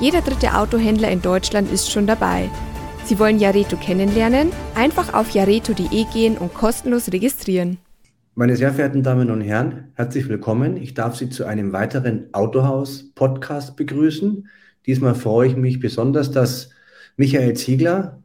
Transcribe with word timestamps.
Jeder 0.00 0.22
dritte 0.22 0.54
Autohändler 0.56 1.08
in 1.10 1.22
Deutschland 1.22 1.70
ist 1.70 1.90
schon 1.90 2.08
dabei. 2.08 2.50
Sie 3.04 3.18
wollen 3.20 3.38
Jareto 3.38 3.76
kennenlernen? 3.76 4.50
Einfach 4.74 5.14
auf 5.14 5.30
jareto.de 5.30 6.04
gehen 6.12 6.36
und 6.36 6.52
kostenlos 6.52 7.12
registrieren. 7.12 7.78
Meine 8.34 8.56
sehr 8.56 8.72
verehrten 8.72 9.04
Damen 9.04 9.30
und 9.30 9.40
Herren, 9.40 9.92
herzlich 9.94 10.28
willkommen. 10.28 10.76
Ich 10.76 10.94
darf 10.94 11.14
Sie 11.14 11.30
zu 11.30 11.44
einem 11.44 11.72
weiteren 11.72 12.26
Autohaus-Podcast 12.32 13.76
begrüßen. 13.76 14.48
Diesmal 14.84 15.14
freue 15.14 15.50
ich 15.50 15.56
mich 15.56 15.78
besonders, 15.78 16.32
dass 16.32 16.70
Michael 17.16 17.54
Ziegler, 17.54 18.20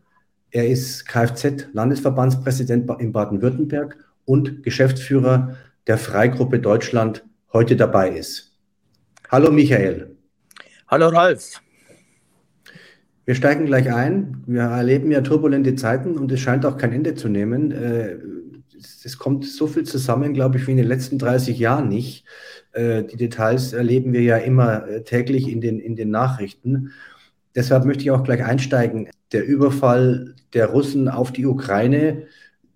er 0.50 0.68
ist 0.68 1.08
Kfz-Landesverbandspräsident 1.08 2.90
in 3.00 3.12
Baden-Württemberg 3.12 3.96
und 4.26 4.64
Geschäftsführer 4.64 5.56
der 5.86 6.00
Freigruppe 6.00 6.60
Deutschland, 6.60 7.24
heute 7.54 7.76
dabei 7.76 8.10
ist. 8.10 8.58
Hallo 9.30 9.52
Michael. 9.52 10.16
Hallo 10.92 11.10
Ralf. 11.10 11.62
Wir 13.24 13.36
steigen 13.36 13.68
gleich 13.68 13.94
ein. 13.94 14.44
Wir 14.48 14.64
erleben 14.64 15.12
ja 15.12 15.22
turbulente 15.22 15.76
Zeiten 15.76 16.18
und 16.18 16.32
es 16.32 16.40
scheint 16.40 16.66
auch 16.66 16.78
kein 16.78 16.92
Ende 16.92 17.14
zu 17.14 17.30
nehmen. 17.30 17.72
Äh, 17.72 18.18
es 19.04 19.20
kommt 19.20 19.46
so 19.46 19.68
viel 19.68 19.84
zusammen, 19.84 20.34
glaube 20.34 20.58
ich, 20.58 20.66
wie 20.66 20.72
in 20.72 20.78
den 20.78 20.88
letzten 20.88 21.20
30 21.20 21.60
Jahren 21.60 21.90
nicht. 21.90 22.26
Äh, 22.72 23.04
die 23.04 23.18
Details 23.18 23.74
erleben 23.74 24.14
wir 24.14 24.24
ja 24.24 24.38
immer 24.38 24.88
äh, 24.88 25.04
täglich 25.04 25.48
in 25.48 25.62
den, 25.62 25.80
in 25.80 25.96
den 25.96 26.10
Nachrichten. 26.10 26.92
Deshalb 27.54 27.86
möchte 27.86 28.02
ich 28.02 28.10
auch 28.10 28.24
gleich 28.24 28.44
einsteigen. 28.44 29.10
Der 29.32 29.46
Überfall 29.46 30.34
der 30.54 30.72
Russen 30.72 31.08
auf 31.08 31.32
die 31.32 31.46
Ukraine 31.46 32.24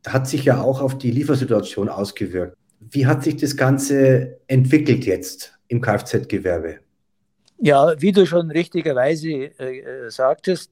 hat 0.05 0.27
sich 0.27 0.45
ja 0.45 0.61
auch 0.61 0.81
auf 0.81 0.99
die 0.99 1.09
Liefersituation 1.09 1.89
ausgewirkt. 1.89 2.55
Wie 2.79 3.07
hat 3.07 3.23
sich 3.23 3.37
das 3.37 3.57
Ganze 3.57 4.37
entwickelt 4.45 5.03
jetzt 5.07 5.57
im 5.67 5.81
Kfz-Gewerbe? 5.81 6.82
Ja, 7.65 7.93
wie 7.97 8.11
du 8.11 8.25
schon 8.25 8.51
richtigerweise 8.51 9.29
äh, 9.29 9.79
äh, 9.79 10.09
sagtest, 10.11 10.69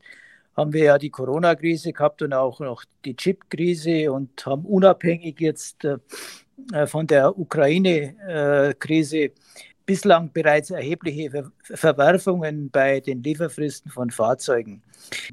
haben 0.57 0.73
wir 0.73 0.83
ja 0.83 0.97
die 0.97 1.09
Corona-Krise 1.09 1.93
gehabt 1.93 2.21
und 2.21 2.33
auch 2.33 2.59
noch 2.59 2.83
die 3.05 3.15
Chip-Krise 3.15 4.11
und 4.11 4.45
haben 4.45 4.65
unabhängig 4.65 5.39
jetzt 5.39 5.85
äh, 5.85 5.99
äh 6.73 6.87
von 6.87 7.07
der 7.07 7.39
Ukraine-Krise 7.39 9.17
äh, 9.17 9.31
bislang 9.85 10.33
bereits 10.33 10.69
erhebliche 10.69 11.31
Ver 11.31 11.51
Verwerfungen 11.61 12.69
bei 12.69 12.99
den 12.99 13.23
Lieferfristen 13.23 13.89
von 13.89 14.11
Fahrzeugen. 14.11 14.83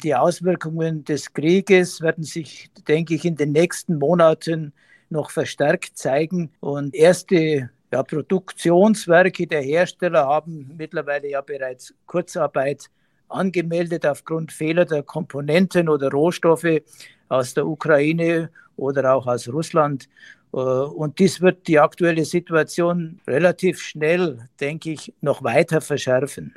Die 0.05 0.15
Auswirkungen 0.15 1.05
des 1.05 1.33
Krieges 1.33 2.01
werden 2.01 2.23
sich, 2.23 2.71
denke 2.87 3.15
ich, 3.17 3.25
in 3.25 3.35
den 3.35 3.51
nächsten 3.51 3.99
Monaten 3.99 4.73
noch 5.11 5.33
verstärkt 5.33 5.99
zeigen 5.99 6.53
und 6.61 6.95
erste 6.95 7.71
ja, 7.93 8.03
Produktionswerke 8.03 9.47
der 9.47 9.63
Hersteller 9.63 10.27
haben 10.27 10.73
mittlerweile 10.77 11.31
ja 11.31 11.41
bereits 11.41 11.95
Kurzarbeit 12.07 12.91
angemeldet 13.29 14.07
aufgrund 14.07 14.53
fehlender 14.53 15.03
Komponenten 15.03 15.89
oder 15.89 16.11
Rohstoffe 16.11 16.83
aus 17.29 17.55
der 17.55 17.67
Ukraine 17.67 18.51
oder 18.77 19.15
auch 19.15 19.27
aus 19.27 19.49
Russland. 19.49 20.09
Äh, 20.53 20.57
und 20.59 21.19
dies 21.19 21.41
wird 21.41 21.67
die 21.67 21.79
aktuelle 21.79 22.25
Situation 22.25 23.21
relativ 23.27 23.81
schnell, 23.81 24.39
denke 24.61 24.93
ich, 24.93 25.13
noch 25.21 25.43
weiter 25.43 25.81
verschärfen. 25.81 26.55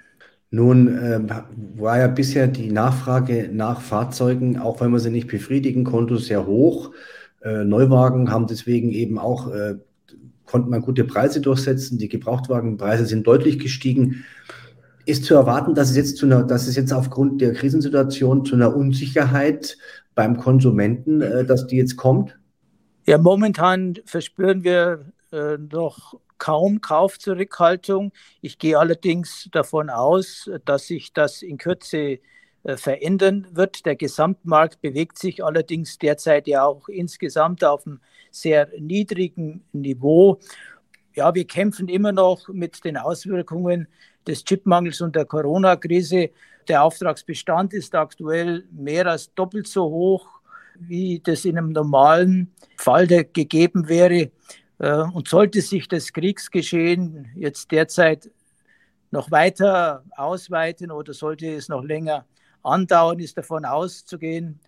Nun 0.53 0.87
äh, 0.97 1.19
war 1.77 1.99
ja 1.99 2.07
bisher 2.07 2.47
die 2.47 2.71
Nachfrage 2.71 3.49
nach 3.51 3.79
Fahrzeugen, 3.79 4.59
auch 4.59 4.81
wenn 4.81 4.91
man 4.91 4.99
sie 4.99 5.09
nicht 5.09 5.27
befriedigen 5.27 5.85
konnte, 5.85 6.17
sehr 6.17 6.45
hoch. 6.45 6.91
Äh, 7.41 7.63
Neuwagen 7.63 8.29
haben 8.31 8.47
deswegen 8.47 8.91
eben 8.91 9.17
auch 9.17 9.49
äh, 9.53 9.75
konnte 10.51 10.69
man 10.69 10.81
gute 10.81 11.05
Preise 11.05 11.39
durchsetzen. 11.39 11.97
Die 11.97 12.09
Gebrauchtwagenpreise 12.09 13.05
sind 13.05 13.25
deutlich 13.25 13.57
gestiegen. 13.57 14.25
Ist 15.05 15.23
zu 15.23 15.33
erwarten, 15.33 15.73
dass 15.73 15.89
es 15.89 15.95
jetzt 15.95 16.17
zu 16.17 16.25
einer, 16.25 16.43
dass 16.43 16.67
es 16.67 16.75
jetzt 16.75 16.91
aufgrund 16.91 17.39
der 17.39 17.53
Krisensituation 17.53 18.45
zu 18.45 18.55
einer 18.55 18.75
Unsicherheit 18.75 19.77
beim 20.13 20.37
Konsumenten, 20.37 21.21
äh, 21.21 21.45
dass 21.45 21.67
die 21.67 21.77
jetzt 21.77 21.95
kommt? 21.95 22.37
Ja, 23.07 23.17
momentan 23.17 23.97
verspüren 24.05 24.63
wir 24.63 25.05
äh, 25.31 25.57
noch 25.57 26.19
kaum 26.37 26.81
Kaufzurückhaltung. 26.81 28.11
Ich 28.41 28.59
gehe 28.59 28.77
allerdings 28.77 29.47
davon 29.51 29.89
aus, 29.89 30.51
dass 30.65 30.87
sich 30.87 31.13
das 31.13 31.41
in 31.41 31.57
Kürze 31.57 31.97
äh, 31.97 32.19
verändern 32.63 33.47
wird. 33.51 33.85
Der 33.85 33.95
Gesamtmarkt 33.95 34.81
bewegt 34.81 35.17
sich 35.17 35.43
allerdings 35.43 35.97
derzeit 35.97 36.47
ja 36.47 36.65
auch 36.65 36.87
insgesamt 36.87 37.63
auf 37.63 37.85
einem 37.85 37.99
sehr 38.31 38.69
niedrigen 38.79 39.63
Niveau. 39.73 40.39
Ja, 41.13 41.33
wir 41.35 41.45
kämpfen 41.45 41.89
immer 41.89 42.11
noch 42.11 42.47
mit 42.47 42.83
den 42.85 42.97
Auswirkungen 42.97 43.87
des 44.27 44.45
Chipmangels 44.45 45.01
und 45.01 45.15
der 45.15 45.25
Corona-Krise. 45.25 46.29
Der 46.67 46.83
Auftragsbestand 46.83 47.73
ist 47.73 47.95
aktuell 47.95 48.63
mehr 48.71 49.07
als 49.07 49.33
doppelt 49.33 49.67
so 49.67 49.83
hoch, 49.89 50.27
wie 50.79 51.19
das 51.19 51.45
in 51.45 51.57
einem 51.57 51.71
normalen 51.71 52.53
Fall 52.77 53.07
gegeben 53.07 53.89
wäre. 53.89 54.31
Äh, 54.79 55.03
und 55.13 55.27
sollte 55.27 55.61
sich 55.61 55.87
das 55.87 56.13
Kriegsgeschehen 56.13 57.31
jetzt 57.35 57.71
derzeit 57.71 58.29
noch 59.11 59.29
weiter 59.29 60.03
ausweiten 60.15 60.91
oder 60.91 61.13
sollte 61.13 61.47
es 61.47 61.67
noch 61.67 61.83
länger 61.83 62.25
andauern, 62.63 63.19
ist 63.19 63.37
davon 63.37 63.65
auszugehen, 63.65 64.59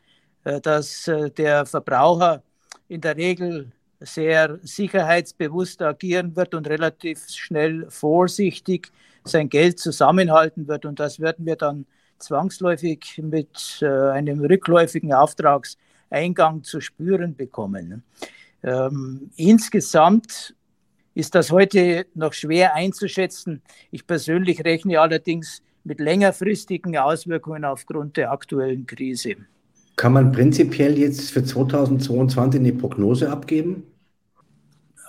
äh, 0.44 0.60
dass 0.62 1.08
äh, 1.08 1.30
der 1.32 1.66
Verbraucher 1.66 2.44
in 2.88 3.02
der 3.02 3.18
Regel 3.18 3.72
sehr 4.00 4.60
sicherheitsbewusst 4.62 5.82
agieren 5.82 6.36
wird 6.36 6.54
und 6.54 6.68
relativ 6.68 7.30
schnell 7.30 7.90
vorsichtig 7.90 8.92
sein 9.24 9.50
Geld 9.50 9.80
zusammenhalten 9.80 10.68
wird. 10.68 10.86
Und 10.86 11.00
das 11.00 11.20
werden 11.20 11.46
wir 11.46 11.56
dann 11.56 11.86
zwangsläufig 12.20 13.22
mit 13.22 13.80
äh, 13.82 13.88
einem 13.88 14.40
rückläufigen 14.42 15.14
Auftragseingang 15.14 16.64
zu 16.64 16.82
spüren 16.82 17.36
bekommen. 17.36 18.04
Ähm, 18.64 19.32
insgesamt 19.36 20.56
ist 21.16 21.36
das 21.36 21.52
heute 21.52 22.06
noch 22.16 22.34
schwer 22.34 22.76
einzuschätzen. 22.76 23.62
Ich 23.92 24.08
persönlich 24.08 24.64
rechne 24.64 25.00
allerdings 25.00 25.62
mit 25.84 26.00
längerfristigen 26.00 26.98
Auswirkungen 26.98 27.66
aufgrund 27.66 28.18
der 28.18 28.32
aktuellen 28.32 28.86
Krise. 28.86 29.36
Kann 29.96 30.14
man 30.14 30.32
prinzipiell 30.32 30.98
jetzt 30.98 31.32
für 31.32 31.44
2022 31.44 32.60
eine 32.60 32.74
Prognose 32.74 33.30
abgeben? 33.30 33.84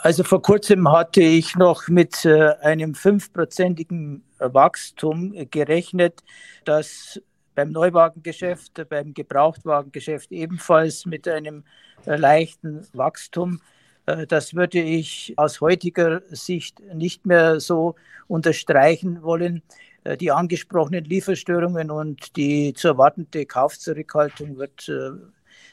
Also 0.03 0.23
vor 0.23 0.43
kurzem 0.43 0.91
hatte 0.93 1.23
ich 1.23 1.57
noch 1.57 1.89
mit 1.89 2.27
äh, 2.27 2.51
einem 2.61 2.95
fünfprozentigen 2.95 4.23
Wachstum 4.39 5.35
gerechnet, 5.51 6.23
das 6.67 7.19
beim 7.55 7.71
Neuwagengeschäft, 7.71 8.87
beim 8.91 9.15
Gebrauchtwagengeschäft 9.15 10.31
ebenfalls 10.33 11.07
mit 11.07 11.27
einem 11.27 11.65
äh, 12.05 12.17
leichten 12.17 12.87
Wachstum. 12.93 13.61
Äh, 14.07 14.27
das 14.27 14.55
würde 14.55 14.81
ich 14.81 15.33
aus 15.37 15.61
heutiger 15.61 16.23
Sicht 16.29 16.81
nicht 16.93 17.25
mehr 17.25 17.61
so 17.61 17.95
unterstreichen 18.29 19.23
wollen. 19.23 19.63
Äh, 20.05 20.17
die 20.17 20.31
angesprochenen 20.31 21.05
Lieferstörungen 21.05 21.91
und 21.91 22.37
die 22.37 22.73
zu 22.75 22.89
erwartende 22.89 23.47
Kaufzurückhaltung 23.47 24.59
wird 24.59 24.89
äh, 24.89 25.11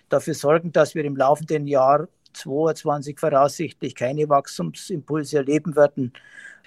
dafür 0.09 0.33
sorgen, 0.33 0.71
dass 0.71 0.95
wir 0.95 1.05
im 1.05 1.15
laufenden 1.15 1.67
Jahr 1.67 2.07
2022 2.33 3.19
voraussichtlich 3.19 3.93
keine 3.93 4.27
Wachstumsimpulse 4.29 5.37
erleben 5.37 5.75
werden. 5.75 6.13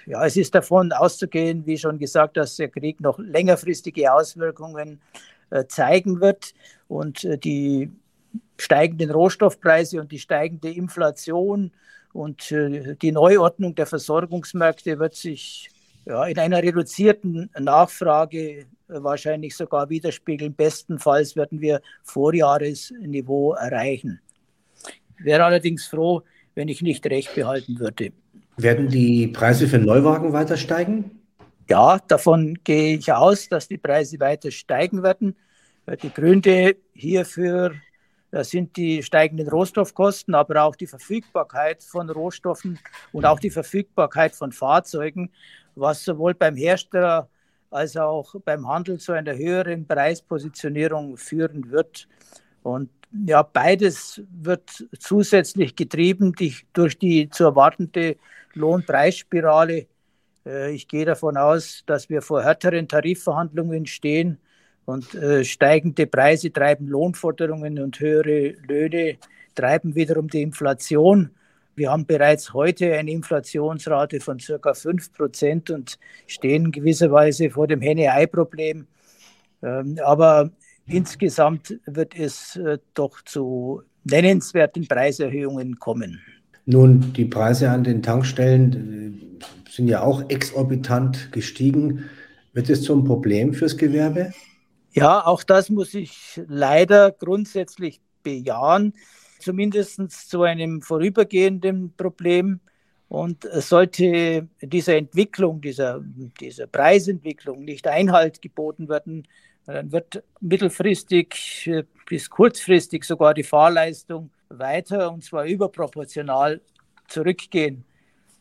Ja, 0.05 0.23
es 0.23 0.37
ist 0.37 0.53
davon 0.53 0.91
auszugehen, 0.91 1.65
wie 1.65 1.77
schon 1.79 1.97
gesagt, 1.97 2.37
dass 2.37 2.57
der 2.57 2.69
Krieg 2.69 3.01
noch 3.01 3.17
längerfristige 3.17 4.13
Auswirkungen 4.13 5.01
äh, 5.49 5.65
zeigen 5.65 6.21
wird 6.21 6.53
und 6.87 7.27
die 7.43 7.91
steigenden 8.59 9.09
Rohstoffpreise 9.09 9.99
und 9.99 10.11
die 10.11 10.19
steigende 10.19 10.69
Inflation 10.69 11.71
und 12.13 12.49
die 12.51 13.11
Neuordnung 13.11 13.75
der 13.75 13.85
Versorgungsmärkte 13.85 14.99
wird 14.99 15.15
sich 15.15 15.69
ja, 16.05 16.25
in 16.25 16.39
einer 16.39 16.61
reduzierten 16.61 17.49
Nachfrage 17.59 18.65
wahrscheinlich 18.87 19.55
sogar 19.55 19.89
widerspiegeln. 19.89 20.53
Bestenfalls 20.53 21.35
werden 21.35 21.61
wir 21.61 21.81
Vorjahresniveau 22.03 23.53
erreichen. 23.53 24.21
Ich 25.17 25.25
wäre 25.25 25.43
allerdings 25.43 25.87
froh, 25.87 26.21
wenn 26.53 26.67
ich 26.67 26.81
nicht 26.81 27.05
recht 27.07 27.33
behalten 27.33 27.79
würde. 27.79 28.11
Werden 28.57 28.87
die 28.89 29.27
Preise 29.27 29.67
für 29.67 29.79
Neuwagen 29.79 30.31
weiter 30.31 30.57
steigen? 30.57 31.19
Ja, 31.67 31.99
davon 32.07 32.59
gehe 32.63 32.97
ich 32.97 33.11
aus, 33.11 33.49
dass 33.49 33.67
die 33.67 33.77
Preise 33.77 34.19
weiter 34.19 34.51
steigen 34.51 35.01
werden. 35.01 35.35
Die 36.03 36.13
Gründe 36.13 36.75
hierfür 36.93 37.73
sind 38.31 38.75
die 38.77 39.01
steigenden 39.01 39.47
Rohstoffkosten, 39.47 40.35
aber 40.35 40.63
auch 40.63 40.75
die 40.75 40.87
Verfügbarkeit 40.87 41.83
von 41.83 42.09
Rohstoffen 42.09 42.79
und 43.13 43.25
auch 43.25 43.39
die 43.39 43.49
Verfügbarkeit 43.49 44.35
von 44.35 44.51
Fahrzeugen, 44.51 45.31
was 45.75 46.03
sowohl 46.03 46.33
beim 46.33 46.55
Hersteller 46.55 47.29
als 47.69 47.97
auch 47.97 48.35
beim 48.45 48.67
Handel 48.67 48.99
zu 48.99 49.11
einer 49.11 49.35
höheren 49.35 49.85
Preispositionierung 49.85 51.17
führen 51.17 51.71
wird. 51.71 52.07
Und 52.63 52.89
ja, 53.27 53.43
beides 53.43 54.21
wird 54.31 54.85
zusätzlich 54.99 55.75
getrieben 55.75 56.33
durch 56.73 56.97
die 56.97 57.29
zu 57.29 57.43
erwartende 57.45 58.17
Lohnpreisspirale. 58.53 59.87
Äh, 60.45 60.73
ich 60.73 60.87
gehe 60.87 61.05
davon 61.05 61.37
aus, 61.37 61.83
dass 61.85 62.09
wir 62.09 62.21
vor 62.21 62.43
härteren 62.43 62.87
Tarifverhandlungen 62.87 63.85
stehen 63.85 64.37
und 64.85 65.13
äh, 65.15 65.43
steigende 65.43 66.07
Preise 66.07 66.51
treiben 66.51 66.87
Lohnforderungen 66.87 67.79
und 67.79 67.99
höhere 67.99 68.55
Löhne 68.67 69.17
treiben 69.55 69.95
wiederum 69.95 70.27
die 70.29 70.41
Inflation. 70.41 71.31
Wir 71.75 71.91
haben 71.91 72.05
bereits 72.05 72.53
heute 72.53 72.93
eine 72.93 73.11
Inflationsrate 73.11 74.21
von 74.21 74.39
circa 74.39 74.73
5 74.73 75.11
Prozent 75.11 75.69
und 75.69 75.99
stehen 76.25 76.71
gewisserweise 76.71 77.49
vor 77.49 77.67
dem 77.67 77.81
Henne-Ei-Problem. 77.81 78.87
Ähm, 79.61 79.99
aber 80.03 80.51
insgesamt 80.85 81.77
wird 81.85 82.17
es 82.17 82.55
äh, 82.55 82.77
doch 82.93 83.21
zu 83.23 83.83
nennenswerten 84.05 84.87
Preiserhöhungen 84.87 85.77
kommen. 85.77 86.21
Nun, 86.65 87.13
die 87.13 87.25
Preise 87.25 87.69
an 87.69 87.83
den 87.83 88.01
Tankstellen 88.01 89.39
äh, 89.41 89.69
sind 89.69 89.89
ja 89.89 90.01
auch 90.01 90.29
exorbitant 90.29 91.31
gestiegen. 91.33 92.05
Wird 92.53 92.69
es 92.69 92.83
zum 92.83 93.03
Problem 93.03 93.53
fürs 93.53 93.75
Gewerbe? 93.75 94.33
Ja, 94.93 95.25
auch 95.25 95.43
das 95.43 95.69
muss 95.69 95.93
ich 95.93 96.41
leider 96.47 97.11
grundsätzlich 97.11 97.99
bejahen, 98.23 98.93
zumindest 99.45 100.29
zu 100.29 100.41
einem 100.43 100.81
vorübergehenden 100.81 101.93
Problem. 101.95 102.59
Und 103.07 103.43
sollte 103.43 104.49
dieser 104.61 104.97
Entwicklung, 104.97 105.61
dieser, 105.61 106.01
dieser 106.39 106.65
Preisentwicklung 106.65 107.63
nicht 107.63 107.87
Einhalt 107.87 108.41
geboten 108.41 108.89
werden, 108.89 109.27
dann 109.67 109.91
wird 109.91 110.23
mittelfristig 110.41 111.69
bis 112.07 112.29
kurzfristig 112.29 113.03
sogar 113.03 113.33
die 113.35 113.43
Fahrleistung 113.43 114.31
weiter 114.49 115.11
und 115.11 115.23
zwar 115.23 115.45
überproportional 115.45 116.61
zurückgehen. 117.07 117.85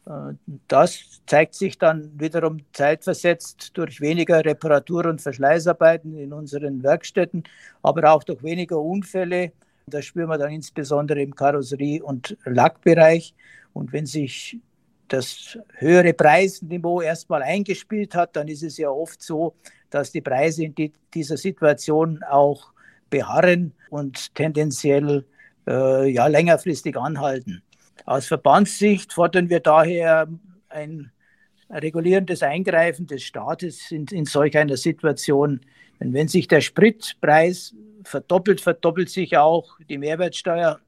Äh, 0.07 0.35
das 0.69 1.21
zeigt 1.27 1.55
sich 1.55 1.79
dann 1.79 2.11
wiederum 2.19 2.59
zeitversetzt 2.73 3.71
durch 3.75 4.01
weniger 4.01 4.45
Reparatur- 4.45 5.07
und 5.07 5.21
Verschleißarbeiten 5.21 6.17
in 6.19 6.33
unseren 6.33 6.83
Werkstätten, 6.83 7.45
aber 7.83 8.13
auch 8.13 8.25
durch 8.25 8.43
weniger 8.43 8.81
Unfälle. 8.81 9.53
Das 9.87 10.07
spüren 10.07 10.29
wir 10.29 10.39
dann 10.39 10.53
insbesondere 10.53 11.21
im 11.21 11.35
Karosserie- 11.35 12.03
und 12.03 12.37
Lackbereich. 12.45 13.35
Und 13.73 13.93
wenn 13.93 14.07
sich 14.07 14.59
das 15.09 15.59
höhere 15.75 16.15
Preisniveau 16.15 17.03
erstmal 17.03 17.43
eingespielt 17.43 18.15
hat, 18.15 18.37
dann 18.37 18.49
ist 18.49 18.63
es 18.63 18.79
ja 18.79 18.89
oft 18.89 19.23
so, 19.23 19.55
dass 19.91 20.11
die 20.11 20.23
Preise 20.23 20.65
in 20.65 20.75
die, 20.75 20.93
dieser 21.13 21.37
Situation 21.37 22.23
auch 22.23 22.73
beharren 23.11 23.75
und 23.91 24.35
tendenziell 24.35 25.25
äh, 25.67 26.09
ja, 26.11 26.27
längerfristig 26.27 26.97
anhalten. 26.97 27.63
Aus 28.07 28.27
Verbandssicht 28.27 29.13
fordern 29.13 29.51
wir 29.51 29.61
daher 29.61 30.29
ein 30.69 31.11
regulierendes 31.71 32.43
Eingreifen 32.43 33.07
des 33.07 33.23
Staates 33.23 33.91
in, 33.91 34.07
in 34.07 34.25
solch 34.25 34.57
einer 34.57 34.77
Situation. 34.77 35.61
Denn 36.05 36.13
wenn 36.13 36.29
sich 36.29 36.47
der 36.49 36.61
Spritpreis 36.61 37.75
verdoppelt, 38.05 38.61
verdoppelt 38.61 39.09
sich 39.09 39.39
auch 39.39 39.79
die 39.89 39.97
Mehrwertsteuer 39.97 40.79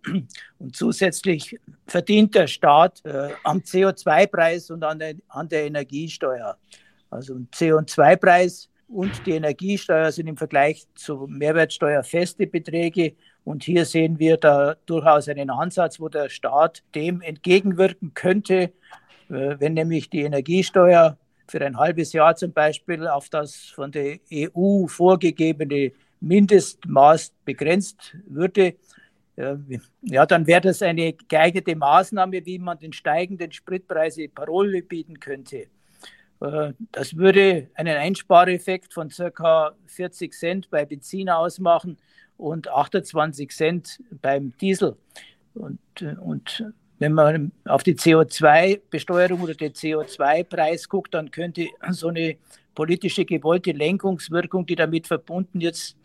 und 0.58 0.76
zusätzlich 0.76 1.58
verdient 1.86 2.34
der 2.34 2.46
Staat 2.46 3.02
äh, 3.06 3.30
am 3.42 3.60
CO2-Preis 3.60 4.70
und 4.70 4.84
an 4.84 4.98
der, 4.98 5.14
an 5.28 5.48
der 5.48 5.64
Energiesteuer. 5.64 6.58
Also 7.08 7.34
ein 7.34 7.48
CO2-Preis 7.50 8.68
und 8.88 9.26
die 9.26 9.32
Energiesteuer 9.32 10.12
sind 10.12 10.26
im 10.26 10.36
Vergleich 10.36 10.86
zur 10.94 11.26
Mehrwertsteuer 11.26 12.04
feste 12.04 12.46
Beträge 12.46 13.14
und 13.42 13.64
hier 13.64 13.86
sehen 13.86 14.18
wir 14.18 14.36
da 14.36 14.76
durchaus 14.84 15.30
einen 15.30 15.48
Ansatz, 15.48 15.98
wo 15.98 16.10
der 16.10 16.28
Staat 16.28 16.82
dem 16.94 17.22
entgegenwirken 17.22 18.12
könnte, 18.12 18.54
äh, 19.30 19.56
wenn 19.58 19.72
nämlich 19.72 20.10
die 20.10 20.24
Energiesteuer 20.24 21.16
für 21.48 21.64
ein 21.64 21.76
halbes 21.76 22.12
Jahr 22.12 22.36
zum 22.36 22.52
Beispiel 22.52 23.06
auf 23.06 23.28
das 23.28 23.56
von 23.56 23.92
der 23.92 24.18
EU 24.32 24.86
vorgegebene 24.86 25.92
Mindestmaß 26.20 27.32
begrenzt 27.44 28.16
würde, 28.26 28.76
äh, 29.36 29.56
ja, 30.02 30.26
dann 30.26 30.46
wäre 30.46 30.62
das 30.62 30.82
eine 30.82 31.12
geeignete 31.12 31.76
Maßnahme, 31.76 32.44
wie 32.46 32.58
man 32.58 32.78
den 32.78 32.92
steigenden 32.92 33.52
Spritpreise 33.52 34.28
Parole 34.28 34.82
bieten 34.82 35.20
könnte. 35.20 35.66
Äh, 36.40 36.72
das 36.92 37.16
würde 37.16 37.68
einen 37.74 37.96
Einspareffekt 37.96 38.92
von 38.94 39.10
ca. 39.10 39.74
40 39.86 40.32
Cent 40.32 40.70
bei 40.70 40.84
Benzin 40.84 41.28
ausmachen 41.28 41.98
und 42.38 42.68
28 42.68 43.50
Cent 43.50 44.02
beim 44.22 44.56
Diesel. 44.58 44.96
Und, 45.54 45.80
und 46.20 46.72
wenn 46.98 47.12
man 47.12 47.52
auf 47.64 47.82
die 47.82 47.94
CO2-Besteuerung 47.94 49.40
oder 49.42 49.54
den 49.54 49.72
CO2-Preis 49.72 50.88
guckt, 50.88 51.14
dann 51.14 51.30
könnte 51.30 51.68
so 51.90 52.08
eine 52.08 52.36
politische 52.74 53.24
gewollte 53.24 53.72
Lenkungswirkung, 53.72 54.66
die 54.66 54.76
damit 54.76 55.06
verbunden 55.06 55.60
jetzt 55.60 55.96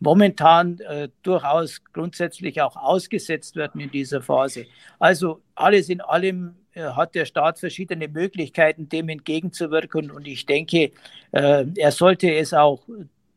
momentan 0.00 0.80
äh, 0.80 1.08
durchaus 1.22 1.82
grundsätzlich 1.92 2.60
auch 2.62 2.76
ausgesetzt 2.76 3.54
werden 3.56 3.80
in 3.80 3.90
dieser 3.90 4.22
Phase. 4.22 4.66
Also 4.98 5.42
alles 5.54 5.88
in 5.88 6.00
allem 6.00 6.56
äh, 6.72 6.82
hat 6.82 7.14
der 7.14 7.26
Staat 7.26 7.58
verschiedene 7.58 8.08
Möglichkeiten, 8.08 8.88
dem 8.88 9.08
entgegenzuwirken. 9.10 10.10
Und 10.10 10.26
ich 10.26 10.46
denke, 10.46 10.90
äh, 11.32 11.66
er 11.76 11.92
sollte 11.92 12.32
es 12.34 12.54
auch 12.54 12.80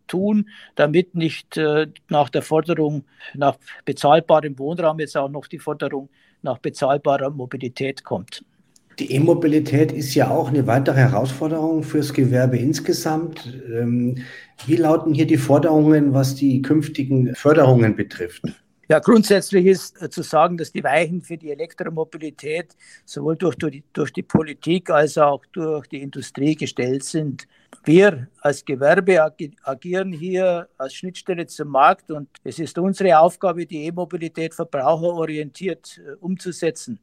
tun, 0.07 0.49
damit 0.75 1.15
nicht 1.15 1.57
äh, 1.57 1.87
nach 2.09 2.29
der 2.29 2.41
Forderung 2.41 3.05
nach 3.33 3.57
bezahlbarem 3.85 4.57
Wohnraum 4.57 4.99
jetzt 4.99 5.17
auch 5.17 5.29
noch 5.29 5.47
die 5.47 5.59
Forderung 5.59 6.09
nach 6.43 6.59
bezahlbarer 6.59 7.31
Mobilität 7.31 8.03
kommt. 8.03 8.43
Die 8.99 9.11
E-Mobilität 9.11 9.91
ist 9.91 10.13
ja 10.13 10.29
auch 10.29 10.49
eine 10.49 10.67
weitere 10.67 10.97
Herausforderung 10.97 11.81
fürs 11.81 12.13
Gewerbe 12.13 12.57
insgesamt. 12.57 13.59
Ähm, 13.73 14.17
wie 14.67 14.75
lauten 14.75 15.15
hier 15.15 15.25
die 15.25 15.37
Forderungen, 15.37 16.13
was 16.13 16.35
die 16.35 16.61
künftigen 16.61 17.33
Förderungen 17.33 17.95
betrifft? 17.95 18.43
Ja, 18.89 18.99
grundsätzlich 18.99 19.65
ist 19.65 19.99
äh, 20.01 20.09
zu 20.09 20.21
sagen, 20.21 20.57
dass 20.57 20.71
die 20.71 20.83
Weichen 20.83 21.21
für 21.21 21.37
die 21.37 21.51
Elektromobilität 21.51 22.75
sowohl 23.05 23.35
durch, 23.35 23.55
durch, 23.55 23.71
die, 23.71 23.83
durch 23.93 24.13
die 24.13 24.21
Politik 24.21 24.91
als 24.91 25.17
auch 25.17 25.43
durch 25.53 25.87
die 25.87 26.01
Industrie 26.01 26.55
gestellt 26.55 27.03
sind. 27.03 27.47
Wir 27.83 28.27
als 28.41 28.63
Gewerbe 28.63 29.21
agieren 29.63 30.11
hier 30.11 30.69
als 30.77 30.93
Schnittstelle 30.93 31.45
zum 31.47 31.69
Markt 31.69 32.11
und 32.11 32.29
es 32.43 32.59
ist 32.59 32.77
unsere 32.77 33.19
Aufgabe, 33.19 33.65
die 33.65 33.85
E-Mobilität 33.85 34.53
verbraucherorientiert 34.53 35.99
äh, 35.99 36.13
umzusetzen. 36.19 36.99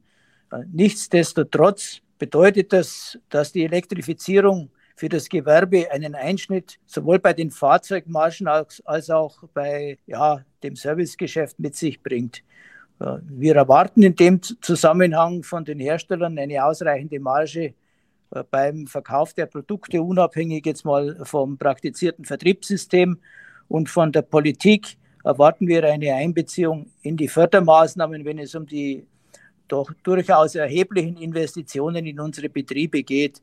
Äh, 0.51 0.63
nichtsdestotrotz 0.71 2.01
bedeutet 2.17 2.73
das, 2.73 3.19
dass 3.29 3.51
die 3.51 3.65
Elektrifizierung 3.65 4.69
für 4.95 5.09
das 5.09 5.29
Gewerbe 5.29 5.89
einen 5.91 6.15
Einschnitt 6.15 6.79
sowohl 6.85 7.19
bei 7.19 7.33
den 7.33 7.51
Fahrzeugmargen 7.51 8.47
als, 8.47 8.81
als 8.85 9.09
auch 9.09 9.43
bei 9.53 9.97
ja, 10.05 10.43
dem 10.63 10.75
Servicegeschäft 10.75 11.59
mit 11.59 11.75
sich 11.75 12.01
bringt. 12.01 12.43
Äh, 12.99 13.17
wir 13.23 13.55
erwarten 13.55 14.03
in 14.03 14.15
dem 14.15 14.41
Zusammenhang 14.41 15.43
von 15.43 15.65
den 15.65 15.79
Herstellern 15.79 16.37
eine 16.37 16.63
ausreichende 16.63 17.19
Marge 17.19 17.73
beim 18.49 18.87
Verkauf 18.87 19.33
der 19.33 19.45
Produkte, 19.45 20.01
unabhängig 20.01 20.65
jetzt 20.65 20.85
mal 20.85 21.19
vom 21.23 21.57
praktizierten 21.57 22.25
Vertriebssystem 22.25 23.19
und 23.67 23.89
von 23.89 24.11
der 24.11 24.21
Politik, 24.21 24.97
erwarten 25.23 25.67
wir 25.67 25.83
eine 25.83 26.13
Einbeziehung 26.15 26.87
in 27.01 27.17
die 27.17 27.27
Fördermaßnahmen, 27.27 28.25
wenn 28.25 28.39
es 28.39 28.55
um 28.55 28.65
die 28.65 29.05
doch 29.67 29.91
durchaus 30.03 30.55
erheblichen 30.55 31.17
Investitionen 31.17 32.05
in 32.05 32.19
unsere 32.19 32.49
Betriebe 32.49 33.03
geht. 33.03 33.41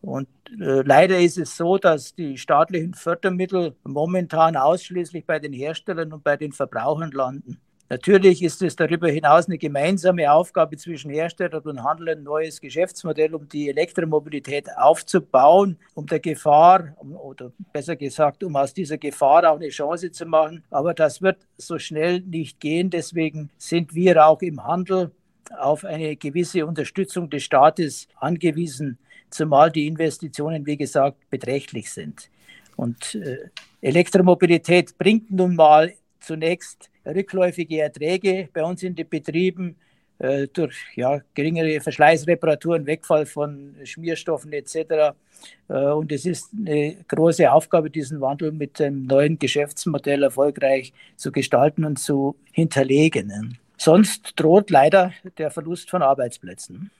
Und 0.00 0.28
äh, 0.58 0.82
leider 0.82 1.18
ist 1.18 1.38
es 1.38 1.56
so, 1.56 1.76
dass 1.78 2.14
die 2.14 2.38
staatlichen 2.38 2.94
Fördermittel 2.94 3.76
momentan 3.84 4.56
ausschließlich 4.56 5.26
bei 5.26 5.38
den 5.38 5.52
Herstellern 5.52 6.12
und 6.12 6.24
bei 6.24 6.36
den 6.36 6.52
Verbrauchern 6.52 7.10
landen. 7.12 7.60
Natürlich 7.92 8.40
ist 8.44 8.62
es 8.62 8.76
darüber 8.76 9.08
hinaus 9.08 9.48
eine 9.48 9.58
gemeinsame 9.58 10.32
Aufgabe 10.32 10.76
zwischen 10.76 11.10
Hersteller 11.10 11.60
und 11.66 11.82
Handel, 11.82 12.10
ein 12.10 12.22
neues 12.22 12.60
Geschäftsmodell, 12.60 13.34
um 13.34 13.48
die 13.48 13.68
Elektromobilität 13.68 14.68
aufzubauen, 14.76 15.76
um 15.94 16.06
der 16.06 16.20
Gefahr, 16.20 16.94
oder 17.00 17.50
besser 17.72 17.96
gesagt, 17.96 18.44
um 18.44 18.54
aus 18.54 18.72
dieser 18.72 18.96
Gefahr 18.96 19.50
auch 19.50 19.56
eine 19.56 19.70
Chance 19.70 20.12
zu 20.12 20.24
machen. 20.24 20.62
Aber 20.70 20.94
das 20.94 21.20
wird 21.20 21.38
so 21.58 21.80
schnell 21.80 22.20
nicht 22.20 22.60
gehen. 22.60 22.90
Deswegen 22.90 23.50
sind 23.58 23.92
wir 23.92 24.24
auch 24.24 24.40
im 24.40 24.64
Handel 24.64 25.10
auf 25.58 25.84
eine 25.84 26.14
gewisse 26.14 26.64
Unterstützung 26.64 27.28
des 27.28 27.42
Staates 27.42 28.06
angewiesen, 28.20 28.98
zumal 29.30 29.72
die 29.72 29.88
Investitionen, 29.88 30.64
wie 30.64 30.76
gesagt, 30.76 31.28
beträchtlich 31.28 31.90
sind. 31.90 32.30
Und 32.76 33.16
äh, 33.16 33.48
Elektromobilität 33.80 34.96
bringt 34.96 35.32
nun 35.32 35.56
mal 35.56 35.92
zunächst 36.20 36.90
rückläufige 37.06 37.80
Erträge 37.80 38.48
bei 38.52 38.62
uns 38.62 38.82
in 38.82 38.94
den 38.94 39.08
Betrieben 39.08 39.76
äh, 40.18 40.48
durch 40.52 40.76
ja, 40.96 41.20
geringere 41.34 41.80
Verschleißreparaturen, 41.80 42.86
Wegfall 42.86 43.24
von 43.26 43.74
Schmierstoffen 43.84 44.52
etc. 44.52 45.14
Äh, 45.68 45.74
und 45.74 46.12
es 46.12 46.26
ist 46.26 46.50
eine 46.54 46.96
große 47.08 47.50
Aufgabe, 47.50 47.90
diesen 47.90 48.20
Wandel 48.20 48.52
mit 48.52 48.78
dem 48.78 49.06
neuen 49.06 49.38
Geschäftsmodell 49.38 50.22
erfolgreich 50.22 50.92
zu 51.16 51.32
gestalten 51.32 51.84
und 51.86 51.98
zu 51.98 52.36
hinterlegen. 52.52 53.58
Sonst 53.78 54.34
droht 54.36 54.68
leider 54.68 55.12
der 55.38 55.50
Verlust 55.50 55.88
von 55.88 56.02
Arbeitsplätzen. 56.02 56.90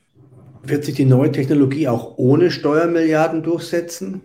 Wird 0.63 0.85
sich 0.85 0.95
die 0.95 1.05
neue 1.05 1.31
Technologie 1.31 1.89
auch 1.89 2.17
ohne 2.17 2.51
Steuermilliarden 2.51 3.43
durchsetzen? 3.43 4.23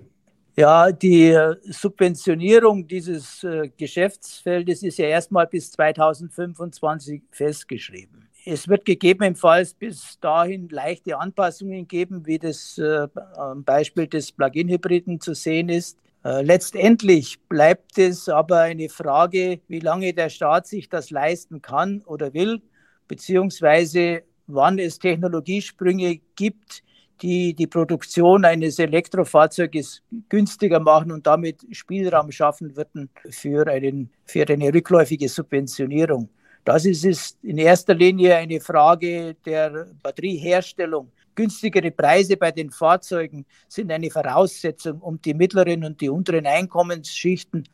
Ja, 0.57 0.89
die 0.89 1.37
Subventionierung 1.63 2.87
dieses 2.87 3.43
äh, 3.43 3.69
Geschäftsfeldes 3.75 4.83
ist 4.83 4.97
ja 4.97 5.07
erstmal 5.07 5.47
bis 5.47 5.69
2025 5.73 7.23
festgeschrieben. 7.29 8.29
Es 8.45 8.69
wird 8.69 8.85
gegebenenfalls 8.85 9.73
bis 9.73 10.17
dahin 10.21 10.69
leichte 10.69 11.17
Anpassungen 11.17 11.89
geben, 11.89 12.25
wie 12.25 12.39
das 12.39 12.77
äh, 12.77 13.07
am 13.35 13.65
Beispiel 13.65 14.07
des 14.07 14.31
Plug-in-Hybriden 14.31 15.19
zu 15.19 15.33
sehen 15.33 15.67
ist. 15.67 15.97
Äh, 16.23 16.41
letztendlich 16.43 17.37
bleibt 17.49 17.97
es 17.97 18.29
aber 18.29 18.59
eine 18.59 18.87
Frage, 18.87 19.59
wie 19.67 19.79
lange 19.79 20.13
der 20.13 20.29
Staat 20.29 20.67
sich 20.67 20.87
das 20.87 21.09
leisten 21.09 21.61
kann 21.61 22.01
oder 22.05 22.33
will, 22.33 22.61
beziehungsweise 23.09 24.23
wann 24.47 24.79
es 24.79 24.99
Technologiesprünge 24.99 26.21
gibt, 26.37 26.81
die 27.21 27.53
die 27.53 27.67
Produktion 27.67 28.45
eines 28.45 28.79
Elektrofahrzeuges 28.79 30.01
günstiger 30.29 30.79
machen 30.79 31.11
und 31.11 31.25
damit 31.25 31.65
Spielraum 31.71 32.31
schaffen 32.31 32.75
würden 32.75 33.09
für, 33.29 33.67
einen, 33.67 34.09
für 34.25 34.47
eine 34.47 34.73
rückläufige 34.73 35.29
Subventionierung. 35.29 36.29
Das 36.63 36.85
ist, 36.85 37.05
ist 37.05 37.37
in 37.43 37.57
erster 37.57 37.93
Linie 37.93 38.35
eine 38.35 38.59
Frage 38.59 39.35
der 39.45 39.87
Batterieherstellung. 40.01 41.11
Günstigere 41.35 41.91
Preise 41.91 42.37
bei 42.37 42.51
den 42.51 42.71
Fahrzeugen 42.71 43.45
sind 43.67 43.91
eine 43.91 44.09
Voraussetzung, 44.09 44.99
um 45.01 45.21
die 45.21 45.33
mittleren 45.33 45.83
und 45.83 46.01
die 46.01 46.09
unteren 46.09 46.47
Einkommensschichten 46.47 47.67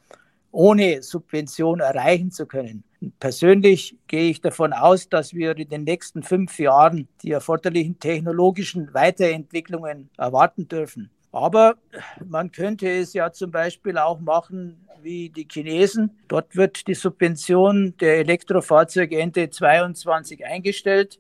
ohne 0.52 1.02
Subvention 1.02 1.80
erreichen 1.80 2.32
zu 2.32 2.46
können. 2.46 2.84
Persönlich 3.20 3.98
gehe 4.08 4.30
ich 4.30 4.42
davon 4.42 4.74
aus, 4.74 5.10
dass 5.10 5.34
wir 5.34 5.58
in 5.58 5.70
den 5.70 5.84
nächsten 5.84 6.22
fünf 6.22 6.60
Jahren 6.60 7.08
die 7.24 7.32
erforderlichen 7.32 8.00
technologischen 8.00 8.94
Weiterentwicklungen 8.94 10.10
erwarten 10.18 10.68
dürfen. 10.68 11.10
Aber 11.32 11.76
man 12.24 12.52
könnte 12.52 12.90
es 12.90 13.14
ja 13.14 13.32
zum 13.32 13.52
Beispiel 13.52 13.98
auch 13.98 14.20
machen 14.20 14.86
wie 15.02 15.30
die 15.30 15.48
Chinesen. 15.50 16.12
Dort 16.28 16.56
wird 16.56 16.88
die 16.88 16.94
Subvention 16.94 17.96
der 18.00 18.20
Elektrofahrzeuge 18.20 19.20
Ende 19.20 19.50
2022 19.50 20.46
eingestellt. 20.46 21.20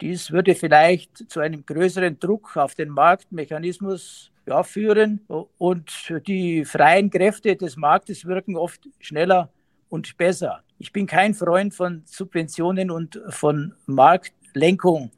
Dies 0.00 0.30
würde 0.30 0.54
vielleicht 0.54 1.30
zu 1.30 1.40
einem 1.40 1.66
größeren 1.66 2.18
Druck 2.18 2.56
auf 2.56 2.74
den 2.74 2.88
Marktmechanismus 2.88 4.32
ja, 4.46 4.62
führen 4.62 5.20
und 5.58 6.12
die 6.26 6.64
freien 6.64 7.10
Kräfte 7.10 7.54
des 7.54 7.76
Marktes 7.76 8.24
wirken 8.24 8.56
oft 8.56 8.88
schneller 8.98 9.52
und 9.88 10.16
besser. 10.16 10.62
Ich 10.82 10.92
bin 10.92 11.06
kein 11.06 11.32
Freund 11.32 11.72
von 11.72 12.02
Subventionen 12.06 12.90
und 12.90 13.20
von 13.28 13.72
Marktlenkung. 13.86 15.12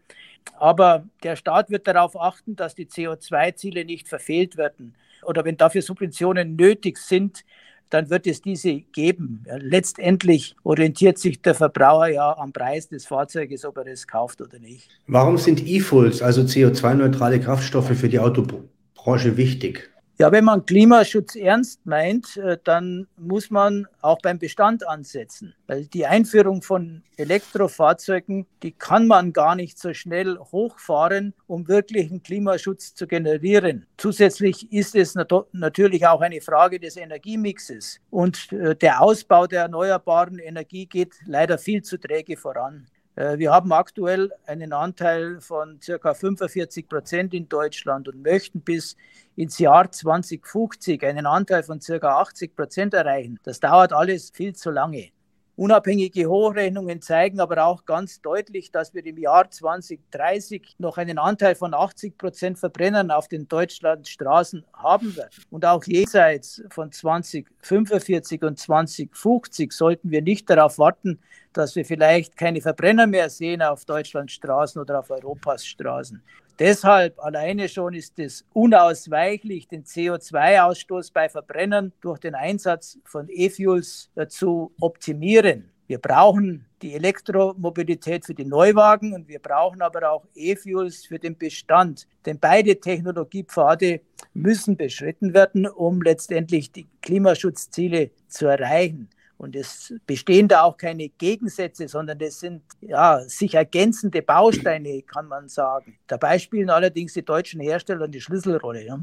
Aber 0.59 1.06
der 1.23 1.37
Staat 1.37 1.71
wird 1.71 1.87
darauf 1.87 2.21
achten, 2.21 2.54
dass 2.54 2.75
die 2.75 2.85
CO2-Ziele 2.85 3.87
nicht 3.87 4.06
verfehlt 4.06 4.59
werden. 4.59 4.94
Oder 5.23 5.42
wenn 5.47 5.56
dafür 5.56 5.80
Subventionen 5.80 6.56
nötig 6.56 6.99
sind, 6.99 7.47
dann 7.88 8.11
wird 8.11 8.26
es 8.26 8.42
diese 8.42 8.83
geben. 8.92 9.47
Letztendlich 9.56 10.54
orientiert 10.64 11.16
sich 11.16 11.40
der 11.40 11.54
Verbraucher 11.54 12.09
ja 12.09 12.37
am 12.37 12.52
Preis 12.52 12.90
des 12.90 13.06
Fahrzeuges, 13.06 13.64
ob 13.64 13.78
er 13.78 13.87
es 13.87 14.06
kauft 14.06 14.42
oder 14.42 14.59
nicht. 14.59 14.90
Warum 15.06 15.38
sind 15.38 15.66
E-Fulls, 15.66 16.21
also 16.21 16.42
CO2-neutrale 16.42 17.40
Kraftstoffe 17.40 17.97
für 17.97 18.11
die 18.11 18.18
Autobranche 18.18 19.38
wichtig? 19.38 19.93
Ja, 20.16 20.30
wenn 20.30 20.44
man 20.44 20.64
Klimaschutz 20.64 21.35
ernst 21.35 21.85
meint, 21.87 22.37
äh, 22.37 22.56
dann 22.62 23.09
muss 23.16 23.50
man 23.50 23.88
auch 24.00 24.18
beim 24.23 24.38
Bestand 24.38 24.87
ansetzen. 24.87 25.54
Weil 25.66 25.87
die 25.87 26.06
Einführung 26.06 26.62
von 26.62 27.02
Elektrofahrzeugen, 27.16 28.47
die 28.62 28.71
kann 28.71 29.09
man 29.09 29.33
gar 29.33 29.56
nicht 29.56 29.76
so 29.76 29.92
schnell 29.92 30.38
hochfahren, 30.38 31.35
um 31.49 31.66
wirklichen 31.66 32.23
Klimaschutz 32.23 32.94
zu 32.94 33.09
generieren. 33.09 33.87
Zusätzlich 33.97 34.73
ist 34.73 34.94
es 34.94 35.16
nat 35.16 35.33
natürlich 35.50 36.06
auch 36.06 36.21
eine 36.21 36.40
Frage 36.40 36.78
des 36.78 36.97
Energiemixes. 36.97 38.00
Und 38.11 38.52
äh, 38.52 38.76
der 38.76 39.02
Ausbau 39.02 39.49
der 39.49 39.62
erneuerbaren 39.62 40.38
Energie 40.38 40.87
geht 40.87 41.14
leider 41.26 41.59
viel 41.59 41.83
zu 41.83 41.99
träge 41.99 42.37
voran. 42.37 42.87
Äh, 43.16 43.38
wir 43.38 43.52
haben 43.52 43.73
aktuell 43.73 44.33
einen 44.47 44.73
Anteil 44.73 45.40
von 45.40 45.78
ca. 45.80 46.14
45 46.14 46.88
Prozent 46.88 47.35
in 47.35 47.49
Deutschland 47.49 48.09
und 48.09 48.23
möchten 48.23 48.61
bis 48.61 48.97
ins 49.37 49.59
Jahr 49.59 49.90
2050 49.90 51.04
einen 51.04 51.26
Anteil 51.26 51.62
von 51.62 51.80
ca. 51.80 52.21
80 52.21 52.56
Prozent 52.56 52.94
erreichen. 52.94 53.38
Das 53.42 53.61
dauert 53.61 53.92
alles 53.92 54.30
viel 54.30 54.54
zu 54.54 54.71
lange. 54.71 55.13
Unabhängige 55.56 56.26
Hochrechnungen 56.26 57.00
zeigen 57.00 57.38
aber 57.38 57.64
auch 57.64 57.84
ganz 57.84 58.20
deutlich, 58.20 58.73
dass 58.73 58.92
wir 58.92 59.06
im 59.06 59.18
Jahr 59.18 59.49
2030 59.49 60.75
noch 60.78 60.99
einen 60.99 61.16
Anteil 61.16 61.54
von 61.54 61.75
80 61.75 62.18
Prozent 62.18 62.58
Verbrennern 62.58 63.12
auf 63.12 63.28
den 63.28 63.46
Deutschlandstraßen 63.46 64.64
haben 64.73 65.16
werden. 65.16 65.30
Und 65.50 65.64
auch 65.64 65.84
jenseits 65.84 66.61
von 66.70 66.90
2045 66.90 68.42
und 68.42 68.58
2050 68.58 69.70
sollten 69.70 70.11
wir 70.11 70.23
nicht 70.23 70.50
darauf 70.50 70.78
warten, 70.78 71.20
dass 71.52 71.76
wir 71.76 71.84
vielleicht 71.84 72.37
keine 72.37 72.61
Verbrenner 72.61 73.06
mehr 73.06 73.30
sehen 73.30 73.62
auf 73.62 73.84
Deutschlands 73.84 74.32
Straßen 74.32 74.80
oder 74.80 74.99
auf 74.99 75.11
Europas 75.11 75.64
Straßen. 75.64 76.20
Deshalb 76.61 77.18
alleine 77.18 77.68
schon 77.68 77.94
ist 77.94 78.18
es 78.20 78.44
unausweichlich, 78.52 79.66
den 79.66 79.82
CO2-Ausstoß 79.82 81.12
bei 81.12 81.28
Verbrennern 81.28 81.92
durch 82.00 82.20
den 82.20 82.37
Einsatz 82.37 82.99
von 83.04 83.28
E-Fuels 83.28 84.11
zu 84.28 84.73
optimieren. 84.80 85.70
Wir 85.88 85.99
brauchen 85.99 86.64
die 86.80 86.94
Elektromobilität 86.94 88.25
für 88.25 88.34
die 88.34 88.44
Neuwagen 88.44 89.14
und 89.14 89.26
wir 89.26 89.40
brauchen 89.40 89.82
aber 89.82 90.11
auch 90.11 90.25
E-Fuels 90.34 91.04
für 91.04 91.18
den 91.18 91.37
Bestand. 91.37 92.06
Denn 92.25 92.38
beide 92.38 92.78
Technologiepfade 92.80 94.00
müssen 94.32 94.76
beschritten 94.76 95.34
werden, 95.34 95.66
um 95.66 96.02
letztendlich 96.02 96.70
die 96.70 96.87
Klimaschutzziele 97.02 98.12
zu 98.28 98.46
erreichen. 98.46 99.11
Und 99.37 99.57
es 99.57 99.93
bestehen 100.07 100.49
da 100.49 100.62
auch 100.62 100.76
keine 100.76 101.09
Gegensätze, 101.09 101.88
sondern 101.88 102.19
das 102.19 102.41
sind 102.41 102.62
ja, 102.81 103.21
sich 103.26 103.55
ergänzende 103.55 104.23
Bausteine, 104.23 105.03
kann 105.03 105.26
man 105.26 105.49
sagen. 105.49 105.99
Dabei 106.07 106.38
spielen 106.38 106.71
allerdings 106.71 107.14
die 107.14 107.25
deutschen 107.25 107.61
Hersteller 107.61 108.09
die 108.09 108.21
Schlüsselrolle. 108.21 108.85
Ja. 108.85 109.00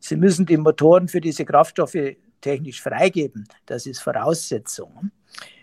Sie 0.00 0.16
müssen 0.16 0.46
die 0.46 0.56
Motoren 0.56 1.08
für 1.08 1.20
diese 1.20 1.44
Kraftstoffe 1.44 2.16
technisch 2.40 2.82
freigeben. 2.82 3.46
Das 3.66 3.86
ist 3.86 4.00
Voraussetzung. 4.00 5.10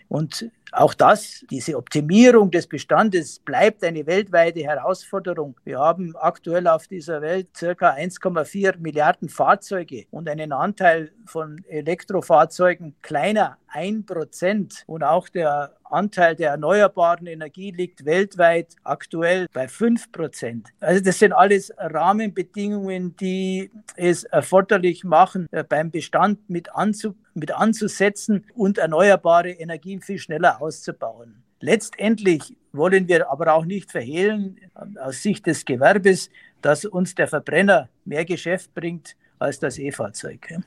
Und 0.08 0.50
auch 0.72 0.94
das, 0.94 1.44
diese 1.50 1.76
Optimierung 1.76 2.50
des 2.50 2.66
Bestandes 2.66 3.38
bleibt 3.38 3.82
eine 3.84 4.06
weltweite 4.06 4.60
Herausforderung. 4.60 5.56
Wir 5.64 5.78
haben 5.78 6.14
aktuell 6.16 6.66
auf 6.66 6.86
dieser 6.86 7.22
Welt 7.22 7.48
circa 7.56 7.94
1,4 7.94 8.78
Milliarden 8.78 9.28
Fahrzeuge 9.28 10.04
und 10.10 10.28
einen 10.28 10.52
Anteil 10.52 11.10
von 11.24 11.64
Elektrofahrzeugen 11.68 12.94
kleiner 13.00 13.56
1 13.68 14.06
Prozent. 14.06 14.84
Und 14.86 15.02
auch 15.02 15.28
der 15.28 15.74
Anteil 15.84 16.36
der 16.36 16.50
erneuerbaren 16.50 17.26
Energie 17.26 17.70
liegt 17.70 18.04
weltweit 18.04 18.76
aktuell 18.84 19.46
bei 19.52 19.68
5 19.68 20.12
Prozent. 20.12 20.68
Also 20.80 21.02
das 21.02 21.18
sind 21.18 21.32
alles 21.32 21.72
Rahmenbedingungen, 21.78 23.16
die 23.16 23.70
es 23.96 24.24
erforderlich 24.24 25.04
machen, 25.04 25.48
äh, 25.50 25.64
beim 25.64 25.90
Bestand 25.90 26.50
mit, 26.50 26.74
anzu, 26.74 27.14
mit 27.38 27.52
anzusetzen 27.52 28.44
und 28.54 28.78
erneuerbare 28.78 29.50
Energien 29.50 30.00
viel 30.00 30.18
schneller 30.18 30.60
auszubauen. 30.60 31.42
Letztendlich 31.60 32.56
wollen 32.72 33.08
wir 33.08 33.30
aber 33.30 33.54
auch 33.54 33.64
nicht 33.64 33.90
verhehlen, 33.90 34.60
aus 35.00 35.22
Sicht 35.22 35.46
des 35.46 35.64
Gewerbes, 35.64 36.30
dass 36.62 36.84
uns 36.84 37.14
der 37.14 37.26
Verbrenner 37.26 37.88
mehr 38.04 38.24
Geschäft 38.24 38.74
bringt 38.74 39.16
als 39.38 39.58
das 39.58 39.78
E-Fahrzeug. 39.78 40.60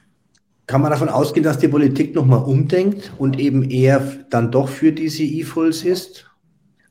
Kann 0.68 0.82
man 0.82 0.92
davon 0.92 1.10
ausgehen, 1.10 1.44
dass 1.44 1.60
die 1.60 1.68
Politik 1.68 2.16
nochmal 2.16 2.44
umdenkt 2.44 3.12
und 3.18 3.40
eben 3.40 3.70
eher 3.70 4.00
dann 4.30 4.52
doch 4.52 4.70
für 4.70 4.92
diese 4.92 5.24
E-Fulls 5.24 5.84
ist? 5.84 6.30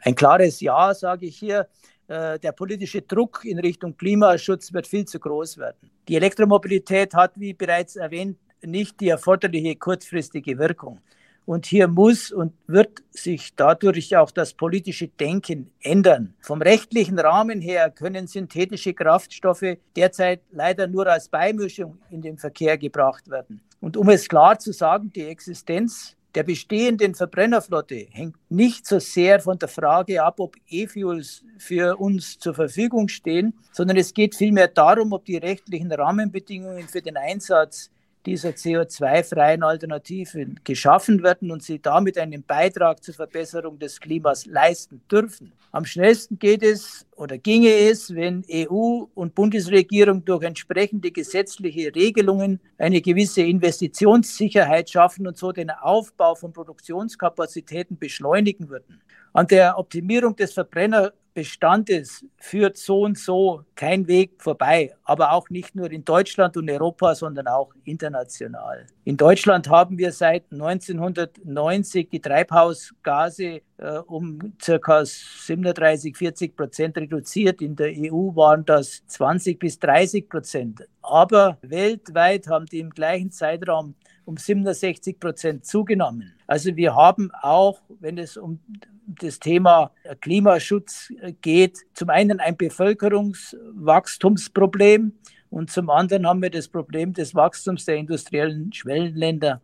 Ein 0.01 0.15
klares 0.15 0.61
Ja, 0.61 0.95
sage 0.95 1.27
ich 1.27 1.39
hier. 1.39 1.69
Äh, 2.09 2.39
der 2.39 2.53
politische 2.53 3.03
Druck 3.03 3.45
in 3.45 3.59
Richtung 3.59 3.97
Klimaschutz 3.97 4.73
wird 4.73 4.87
viel 4.87 5.05
zu 5.05 5.21
groß 5.21 5.59
werden. 5.59 5.91
Die 6.09 6.17
Elektromobilität 6.17 7.15
hat, 7.15 7.33
wie 7.37 7.55
bereits 7.55 7.97
erwähnt, 7.97 8.39
nicht 8.63 9.01
die 9.01 9.09
erforderliche 9.09 9.77
kurzfristige 9.77 10.59
Wirkung. 10.59 11.01
Und 11.47 11.67
hier 11.67 11.89
muss 11.89 12.31
und 12.31 12.53
wird 12.67 13.03
sich 13.11 13.55
dadurch 13.57 14.17
auch 14.17 14.31
das 14.31 14.55
politische 14.55 15.09
Denken 15.09 15.71
ändern. 15.81 16.35
Vom 16.41 16.63
rechtlichen 16.63 17.19
Rahmen 17.19 17.61
her 17.61 17.91
können 17.91 18.27
synthetische 18.27 18.95
Kraftstoffe 18.95 19.77
derzeit 19.97 20.43
leider 20.53 20.87
nur 20.87 21.07
als 21.09 21.29
Beimischung 21.29 21.99
in 22.11 22.23
den 22.23 22.39
Verkehr 22.39 22.79
gebracht 22.79 23.29
werden. 23.31 23.63
Und 23.81 23.97
um 23.97 24.09
es 24.11 24.29
klar 24.29 24.59
zu 24.59 24.73
sagen, 24.73 25.11
die 25.13 25.27
Existenz 25.27 26.17
der 26.35 26.45
bestehenden 26.45 27.15
Verbrennerflotte 27.15 28.07
hängt 28.11 28.37
nicht 28.49 28.87
so 28.87 29.01
sehr 29.01 29.41
von 29.41 29.59
der 29.59 29.69
Frage 29.69 30.23
ab, 30.23 30.39
ob 30.39 30.55
E-Fuels 30.69 31.45
für 31.59 31.97
uns 31.97 32.39
zur 32.39 32.55
Verfügung 32.55 33.09
stehen, 33.09 33.55
sondern 33.73 33.97
es 33.97 34.15
geht 34.15 34.37
vielmehr 34.37 34.69
darum, 34.69 35.13
ob 35.13 35.25
die 35.25 35.39
rechtlichen 35.39 35.91
Rahmenbedingungen 35.91 36.87
für 36.87 37.03
den 37.03 37.17
Einsatz 37.17 37.91
dieser 38.27 38.51
CO2-freien 38.51 39.63
Alternativen 39.63 40.61
geschaffen 40.65 41.23
werden 41.23 41.51
und 41.51 41.63
sie 41.63 41.81
damit 41.81 42.19
einen 42.19 42.43
Beitrag 42.43 43.03
zur 43.03 43.15
Verbesserung 43.15 43.79
des 43.79 44.01
Klimas 44.01 44.47
leisten 44.47 45.01
dürfen. 45.11 45.53
Am 45.73 45.85
schnellsten 45.85 46.39
geht 46.39 46.63
es 46.63 47.07
oder 47.17 47.39
ginge 47.39 47.73
es, 47.73 48.15
wenn 48.15 48.45
EU 48.53 49.05
und 49.15 49.35
Bundesregierung 49.35 50.25
durch 50.25 50.43
entsprechende 50.43 51.13
gesetzliche 51.13 51.95
Regelungen 51.95 52.61
eine 52.77 53.01
gewisse 53.01 53.43
Investitionssicherheit 53.43 54.91
schaffen 54.91 55.27
und 55.29 55.39
so 55.39 55.53
den 55.53 55.71
Aufbau 55.71 56.35
von 56.35 56.53
Produktionskapazitäten 56.53 57.99
beschleunigen 57.99 58.69
würden. 58.69 59.01
An 59.33 59.47
der 59.47 59.79
Optimierung 59.79 60.35
des 60.35 60.53
Verbrenner 60.53 61.13
Bestandes 61.33 62.25
führt 62.39 62.77
so 62.77 63.03
und 63.03 63.19
so 63.19 63.65
kein 63.77 64.09
Weg 64.09 64.43
vorbei, 64.43 64.95
aber 65.05 65.33
auch 65.33 65.49
nicht 65.49 65.75
nur 65.75 65.91
in 65.91 66.05
Deutschland 66.05 66.57
und 66.57 66.69
Europa, 66.69 67.15
sondern 67.15 67.47
auch 67.47 67.73
international. 67.85 68.87
In 69.05 69.17
Deutschland 69.17 69.69
haben 69.69 69.97
wir 69.97 70.13
seit 70.13 70.51
1990 70.53 72.09
die 72.11 72.21
Treibhausgase 72.21 73.63
äh, 73.79 73.99
um 74.07 74.55
ca. 74.59 75.05
37, 75.05 76.17
40 76.17 76.57
Prozent 76.57 76.99
reduziert. 76.99 77.63
In 77.63 77.77
der 77.77 77.93
EU 77.97 78.35
waren 78.35 78.65
das 78.65 79.07
20 79.07 79.59
bis 79.59 79.79
30 79.79 80.29
Prozent. 80.29 80.87
Aber 81.03 81.59
weltweit 81.63 82.49
haben 82.49 82.67
die 82.67 82.81
im 82.81 82.91
gleichen 82.91 83.31
Zeitraum 83.31 83.95
um 84.31 84.37
67 84.37 85.19
Prozent 85.19 85.65
zugenommen. 85.67 86.35
Also 86.47 86.77
wir 86.77 86.95
haben 86.95 87.33
auch, 87.43 87.81
wenn 87.99 88.17
es 88.17 88.37
um 88.37 88.61
das 89.07 89.41
Thema 89.41 89.91
Klimaschutz 90.21 91.13
geht, 91.41 91.79
zum 91.95 92.11
einen 92.11 92.39
ein 92.39 92.57
Bevölkerungswachstumsproblem 92.57 95.15
und 95.51 95.73
zum 95.73 95.91
anderen 95.91 96.29
haben 96.29 96.43
wir 96.43 96.51
das 96.51 96.69
Problem 96.69 97.13
des 97.13 97.35
Wachstums 97.35 97.87
der 97.87 97.97
industriellen 97.97 98.73
Schwellenländer, 98.73 99.61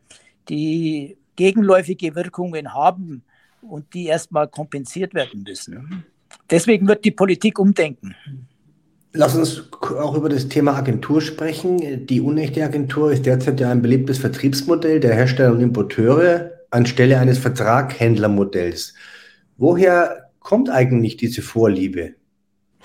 die 0.48 1.16
gegenläufige 1.36 2.16
Wirkungen 2.16 2.74
haben 2.74 3.22
und 3.62 3.94
die 3.94 4.06
erstmal 4.06 4.48
kompensiert 4.48 5.14
werden 5.14 5.44
müssen. 5.44 6.04
Deswegen 6.50 6.88
wird 6.88 7.04
die 7.04 7.12
Politik 7.12 7.60
umdenken. 7.60 8.16
Lass 9.16 9.34
uns 9.34 9.70
auch 9.80 10.14
über 10.14 10.28
das 10.28 10.48
Thema 10.48 10.76
Agentur 10.76 11.22
sprechen. 11.22 12.06
Die 12.06 12.20
unechte 12.20 12.62
Agentur 12.62 13.12
ist 13.12 13.24
derzeit 13.24 13.58
ja 13.60 13.70
ein 13.70 13.80
beliebtes 13.80 14.18
Vertriebsmodell 14.18 15.00
der 15.00 15.14
Hersteller 15.14 15.52
und 15.52 15.62
Importeure 15.62 16.50
anstelle 16.70 17.18
eines 17.18 17.38
Vertraghändlermodells. 17.38 18.92
Woher 19.56 20.30
kommt 20.40 20.68
eigentlich 20.68 21.16
diese 21.16 21.40
Vorliebe? 21.40 22.14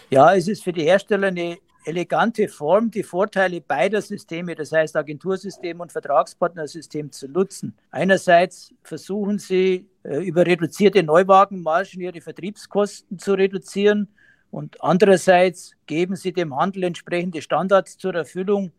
Ja, 0.10 0.34
es 0.34 0.48
ist 0.48 0.64
für 0.64 0.72
die 0.72 0.84
Hersteller 0.84 1.28
eine 1.28 1.58
elegante 1.84 2.48
Form, 2.48 2.92
die 2.92 3.04
Vorteile 3.04 3.60
beider 3.60 4.02
Systeme, 4.02 4.56
das 4.56 4.72
heißt 4.72 4.96
Agentursystem 4.96 5.82
und 5.82 5.92
Vertragspartnersystem, 5.92 7.12
zu 7.12 7.28
nutzen. 7.28 7.76
Einerseits 7.90 8.74
versuchen 8.84 9.38
sie 9.38 9.90
äh, 10.04 10.24
über 10.24 10.46
reduzierte 10.46 11.04
Neuwagenmargen 11.04 12.00
ihre 12.00 12.22
Vertriebskosten 12.22 13.20
zu 13.20 13.34
reduzieren 13.34 14.08
und 14.52 14.84
andererseits 14.84 15.72
geben 15.88 16.16
sie 16.16 16.34
dem 16.34 16.56
Handel 16.56 16.84
entsprechende 16.84 17.42
Standards 17.42 17.98
zur 17.98 18.14
Erfüllung 18.14 18.72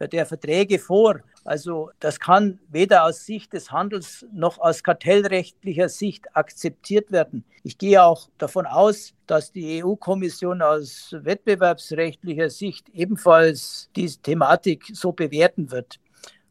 der 0.00 0.26
Verträge 0.26 0.78
vor. 0.78 1.20
Also 1.44 1.90
das 2.00 2.20
kann 2.20 2.60
weder 2.68 3.04
aus 3.04 3.24
Sicht 3.24 3.52
des 3.52 3.70
Handels 3.70 4.26
noch 4.32 4.58
aus 4.58 4.82
kartellrechtlicher 4.82 5.88
Sicht 5.88 6.36
akzeptiert 6.36 7.10
werden. 7.10 7.44
Ich 7.62 7.78
gehe 7.78 8.02
auch 8.02 8.28
davon 8.38 8.66
aus, 8.66 9.14
dass 9.26 9.52
die 9.52 9.82
EU-Kommission 9.82 10.62
aus 10.62 11.14
wettbewerbsrechtlicher 11.18 12.50
Sicht 12.50 12.88
ebenfalls 12.90 13.90
diese 13.96 14.20
Thematik 14.20 14.84
so 14.92 15.12
bewerten 15.12 15.70
wird. 15.70 15.98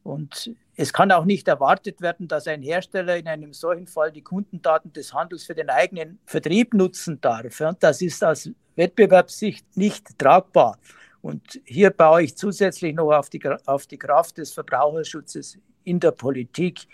Und 0.07 0.55
es 0.77 0.93
kann 0.93 1.11
auch 1.11 1.25
nicht 1.25 1.49
erwartet 1.49 1.99
werden, 1.99 2.29
dass 2.29 2.47
ein 2.47 2.61
Hersteller 2.61 3.17
in 3.17 3.27
einem 3.27 3.53
solchen 3.53 3.87
Fall 3.87 4.09
die 4.09 4.21
Kundendaten 4.21 4.93
des 4.93 5.13
Handels 5.13 5.43
für 5.43 5.53
den 5.53 5.69
eigenen 5.69 6.19
Vertrieb 6.25 6.73
nutzen 6.73 7.19
darf. 7.19 7.61
Das 7.81 8.01
ist 8.01 8.23
aus 8.23 8.49
Wettbewerbssicht 8.77 9.75
nicht 9.75 10.17
tragbar. 10.17 10.77
Und 11.21 11.59
hier 11.65 11.89
baue 11.89 12.23
ich 12.23 12.37
zusätzlich 12.37 12.95
noch 12.95 13.11
auf 13.11 13.29
die, 13.29 13.41
auf 13.65 13.85
die 13.85 13.97
Kraft 13.97 14.37
des 14.37 14.53
Verbraucherschutzes 14.53 15.57
in 15.83 15.99
der 15.99 16.11
Politik. 16.11 16.87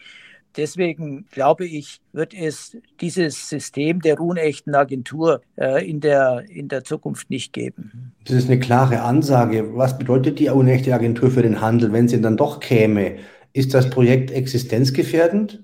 Deswegen 0.56 1.28
glaube 1.30 1.68
ich, 1.68 2.02
wird 2.14 2.34
es 2.34 2.76
dieses 3.00 3.48
System 3.48 4.02
der 4.02 4.20
unechten 4.20 4.74
Agentur 4.74 5.42
äh, 5.56 5.88
in, 5.88 6.00
der, 6.00 6.46
in 6.50 6.68
der 6.68 6.84
Zukunft 6.84 7.30
nicht 7.30 7.54
geben. 7.54 8.13
Das 8.26 8.38
ist 8.38 8.50
eine 8.50 8.60
klare 8.60 9.02
Ansage. 9.02 9.76
Was 9.76 9.98
bedeutet 9.98 10.40
die 10.40 10.50
unechte 10.50 10.94
Agentur 10.94 11.30
für 11.30 11.42
den 11.42 11.60
Handel, 11.60 11.92
wenn 11.92 12.08
sie 12.08 12.22
dann 12.22 12.38
doch 12.38 12.60
käme? 12.60 13.18
Ist 13.52 13.74
das 13.74 13.90
Projekt 13.90 14.32
existenzgefährdend? 14.32 15.64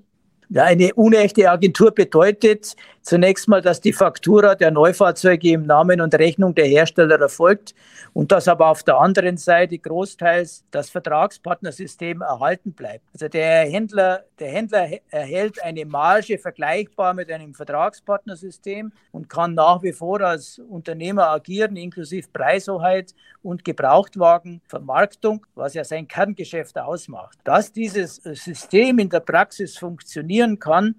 Eine 0.53 0.93
unechte 0.95 1.49
Agentur 1.49 1.91
bedeutet 1.91 2.75
zunächst 3.09 3.47
mal, 3.47 3.61
dass 3.61 3.81
die 3.81 3.91
Faktura 3.91 4.53
der 4.53 4.69
Neufahrzeuge 4.69 5.49
im 5.49 5.63
Namen 5.63 5.99
und 5.99 6.13
Rechnung 6.13 6.53
der 6.53 6.67
Hersteller 6.67 7.19
erfolgt 7.19 7.73
und 8.13 8.31
dass 8.31 8.47
aber 8.47 8.67
auf 8.67 8.83
der 8.83 8.99
anderen 8.99 9.37
Seite 9.37 9.79
großteils 9.79 10.63
das 10.69 10.91
Vertragspartnersystem 10.91 12.21
erhalten 12.21 12.71
bleibt. 12.73 13.03
Also 13.13 13.27
der 13.27 13.67
Händler, 13.67 14.25
der 14.37 14.51
Händler 14.51 14.87
erhält 15.09 15.61
eine 15.63 15.85
Marge 15.85 16.37
vergleichbar 16.37 17.15
mit 17.15 17.31
einem 17.31 17.55
Vertragspartnersystem 17.55 18.91
und 19.11 19.27
kann 19.27 19.55
nach 19.55 19.81
wie 19.81 19.93
vor 19.93 20.21
als 20.21 20.59
Unternehmer 20.59 21.29
agieren, 21.29 21.77
inklusive 21.77 22.27
Preishoheit 22.31 23.15
und 23.41 23.65
Gebrauchtwagenvermarktung, 23.65 25.47
was 25.55 25.73
ja 25.73 25.83
sein 25.83 26.07
Kerngeschäft 26.07 26.77
ausmacht. 26.77 27.39
Dass 27.43 27.73
dieses 27.73 28.17
System 28.17 28.99
in 28.99 29.09
der 29.09 29.21
Praxis 29.21 29.79
funktionieren 29.79 30.59
kann, 30.59 30.93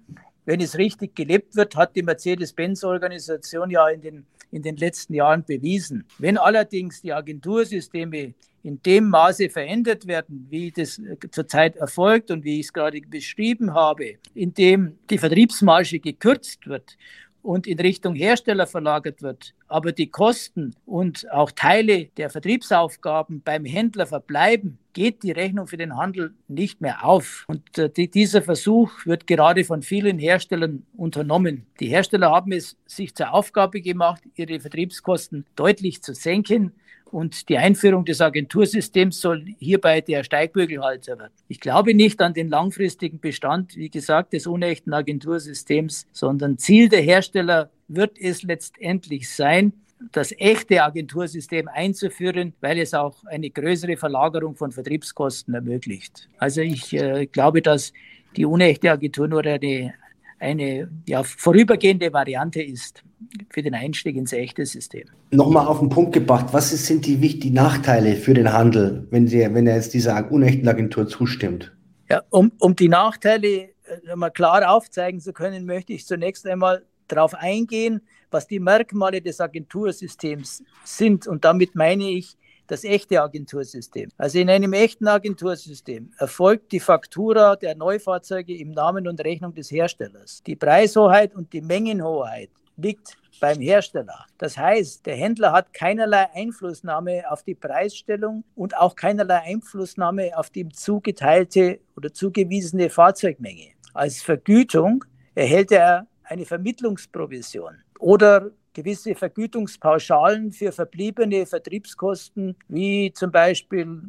wenn 0.45 0.61
es 0.61 0.77
richtig 0.77 1.15
gelebt 1.15 1.55
wird, 1.55 1.75
hat 1.75 1.95
die 1.95 2.03
Mercedes-Benz-Organisation 2.03 3.69
ja 3.69 3.87
in 3.89 4.01
den, 4.01 4.25
in 4.51 4.61
den 4.61 4.77
letzten 4.77 5.13
Jahren 5.13 5.43
bewiesen. 5.43 6.05
Wenn 6.17 6.37
allerdings 6.37 7.01
die 7.01 7.13
Agentursysteme 7.13 8.33
in 8.63 8.81
dem 8.83 9.09
Maße 9.09 9.49
verändert 9.49 10.05
werden, 10.07 10.47
wie 10.49 10.71
das 10.71 11.01
zurzeit 11.31 11.77
erfolgt 11.77 12.29
und 12.31 12.43
wie 12.43 12.59
ich 12.59 12.67
es 12.67 12.73
gerade 12.73 13.01
beschrieben 13.01 13.73
habe, 13.73 14.17
indem 14.35 14.97
die 15.09 15.17
Vertriebsmarge 15.17 15.99
gekürzt 15.99 16.67
wird 16.67 16.97
und 17.43 17.67
in 17.67 17.79
Richtung 17.79 18.15
Hersteller 18.15 18.67
verlagert 18.67 19.21
wird, 19.21 19.53
aber 19.67 19.91
die 19.91 20.07
Kosten 20.07 20.75
und 20.85 21.31
auch 21.31 21.51
Teile 21.51 22.05
der 22.17 22.29
Vertriebsaufgaben 22.29 23.41
beim 23.41 23.65
Händler 23.65 24.05
verbleiben, 24.05 24.77
geht 24.93 25.23
die 25.23 25.31
Rechnung 25.31 25.67
für 25.67 25.77
den 25.77 25.95
Handel 25.95 26.33
nicht 26.47 26.81
mehr 26.81 27.05
auf. 27.05 27.45
Und 27.47 27.77
äh, 27.77 27.89
die, 27.89 28.09
dieser 28.09 28.41
Versuch 28.41 29.05
wird 29.05 29.27
gerade 29.27 29.63
von 29.63 29.81
vielen 29.81 30.19
Herstellern 30.19 30.85
unternommen. 30.97 31.65
Die 31.79 31.87
Hersteller 31.87 32.29
haben 32.31 32.51
es 32.51 32.77
sich 32.85 33.15
zur 33.15 33.33
Aufgabe 33.33 33.81
gemacht, 33.81 34.21
ihre 34.35 34.59
Vertriebskosten 34.59 35.45
deutlich 35.55 36.01
zu 36.01 36.13
senken. 36.13 36.73
Und 37.11 37.49
die 37.49 37.57
Einführung 37.57 38.05
des 38.05 38.21
Agentursystems 38.21 39.19
soll 39.19 39.45
hierbei 39.59 40.01
der 40.01 40.23
Steigbügelhalter 40.23 41.19
werden. 41.19 41.33
Ich 41.49 41.59
glaube 41.59 41.93
nicht 41.93 42.21
an 42.21 42.33
den 42.33 42.49
langfristigen 42.49 43.19
Bestand, 43.19 43.75
wie 43.75 43.89
gesagt, 43.89 44.33
des 44.33 44.47
unechten 44.47 44.93
Agentursystems, 44.93 46.07
sondern 46.11 46.57
Ziel 46.57 46.87
der 46.87 47.01
Hersteller 47.01 47.69
wird 47.87 48.17
es 48.17 48.43
letztendlich 48.43 49.29
sein, 49.29 49.73
das 50.11 50.31
echte 50.37 50.83
Agentursystem 50.83 51.67
einzuführen, 51.67 52.53
weil 52.61 52.79
es 52.79 52.93
auch 52.93 53.23
eine 53.25 53.49
größere 53.49 53.97
Verlagerung 53.97 54.55
von 54.55 54.71
Vertriebskosten 54.71 55.53
ermöglicht. 55.53 56.29
Also 56.37 56.61
ich 56.61 56.93
äh, 56.93 57.27
glaube, 57.27 57.61
dass 57.61 57.93
die 58.35 58.45
unechte 58.45 58.91
Agentur 58.91 59.27
nur 59.27 59.45
eine, 59.45 59.93
eine 60.41 60.89
ja, 61.07 61.23
vorübergehende 61.23 62.11
Variante 62.11 62.61
ist 62.61 63.03
für 63.49 63.61
den 63.61 63.75
Einstieg 63.75 64.15
ins 64.15 64.33
echte 64.33 64.65
System. 64.65 65.05
Nochmal 65.31 65.67
auf 65.67 65.79
den 65.79 65.89
Punkt 65.89 66.13
gebracht, 66.13 66.47
was 66.51 66.71
sind 66.71 67.05
die 67.05 67.21
wichtigen 67.21 67.53
Nachteile 67.53 68.15
für 68.15 68.33
den 68.33 68.51
Handel, 68.51 69.07
wenn, 69.11 69.27
Sie, 69.27 69.39
wenn 69.39 69.67
er 69.67 69.75
jetzt 69.75 69.93
dieser 69.93 70.31
unechten 70.31 70.67
Agentur 70.67 71.07
zustimmt? 71.07 71.71
Ja, 72.09 72.23
um, 72.31 72.51
um 72.59 72.75
die 72.75 72.89
Nachteile 72.89 73.47
äh, 73.47 74.15
mal 74.15 74.31
klar 74.31 74.69
aufzeigen 74.69 75.19
zu 75.19 75.31
können, 75.31 75.65
möchte 75.65 75.93
ich 75.93 76.07
zunächst 76.07 76.45
einmal 76.47 76.83
darauf 77.07 77.35
eingehen, 77.35 78.01
was 78.31 78.47
die 78.47 78.59
Merkmale 78.59 79.21
des 79.21 79.39
Agentursystems 79.39 80.63
sind. 80.83 81.27
Und 81.27 81.45
damit 81.45 81.75
meine 81.75 82.09
ich 82.09 82.37
das 82.67 82.83
echte 82.83 83.21
Agentursystem. 83.21 84.09
Also 84.17 84.39
in 84.39 84.49
einem 84.49 84.73
echten 84.73 85.07
Agentursystem 85.07 86.11
erfolgt 86.17 86.71
die 86.71 86.79
Faktura 86.79 87.55
der 87.55 87.75
Neufahrzeuge 87.75 88.55
im 88.55 88.71
Namen 88.71 89.07
und 89.07 89.23
Rechnung 89.23 89.53
des 89.53 89.71
Herstellers. 89.71 90.41
Die 90.43 90.55
Preishoheit 90.55 91.35
und 91.35 91.51
die 91.53 91.61
Mengenhoheit 91.61 92.49
liegt 92.77 93.17
beim 93.39 93.59
Hersteller. 93.59 94.25
Das 94.37 94.57
heißt, 94.57 95.05
der 95.05 95.15
Händler 95.15 95.51
hat 95.51 95.73
keinerlei 95.73 96.29
Einflussnahme 96.33 97.29
auf 97.29 97.43
die 97.43 97.55
Preisstellung 97.55 98.43
und 98.55 98.77
auch 98.77 98.95
keinerlei 98.95 99.41
Einflussnahme 99.41 100.37
auf 100.37 100.49
die 100.49 100.69
zugeteilte 100.69 101.79
oder 101.97 102.13
zugewiesene 102.13 102.89
Fahrzeugmenge. 102.89 103.69
Als 103.93 104.21
Vergütung 104.21 105.03
erhält 105.35 105.71
er 105.71 106.07
eine 106.23 106.45
Vermittlungsprovision 106.45 107.81
oder 107.99 108.51
gewisse 108.73 109.15
Vergütungspauschalen 109.15 110.51
für 110.51 110.71
verbliebene 110.71 111.45
Vertriebskosten, 111.45 112.55
wie 112.67 113.11
zum 113.13 113.31
Beispiel 113.31 114.01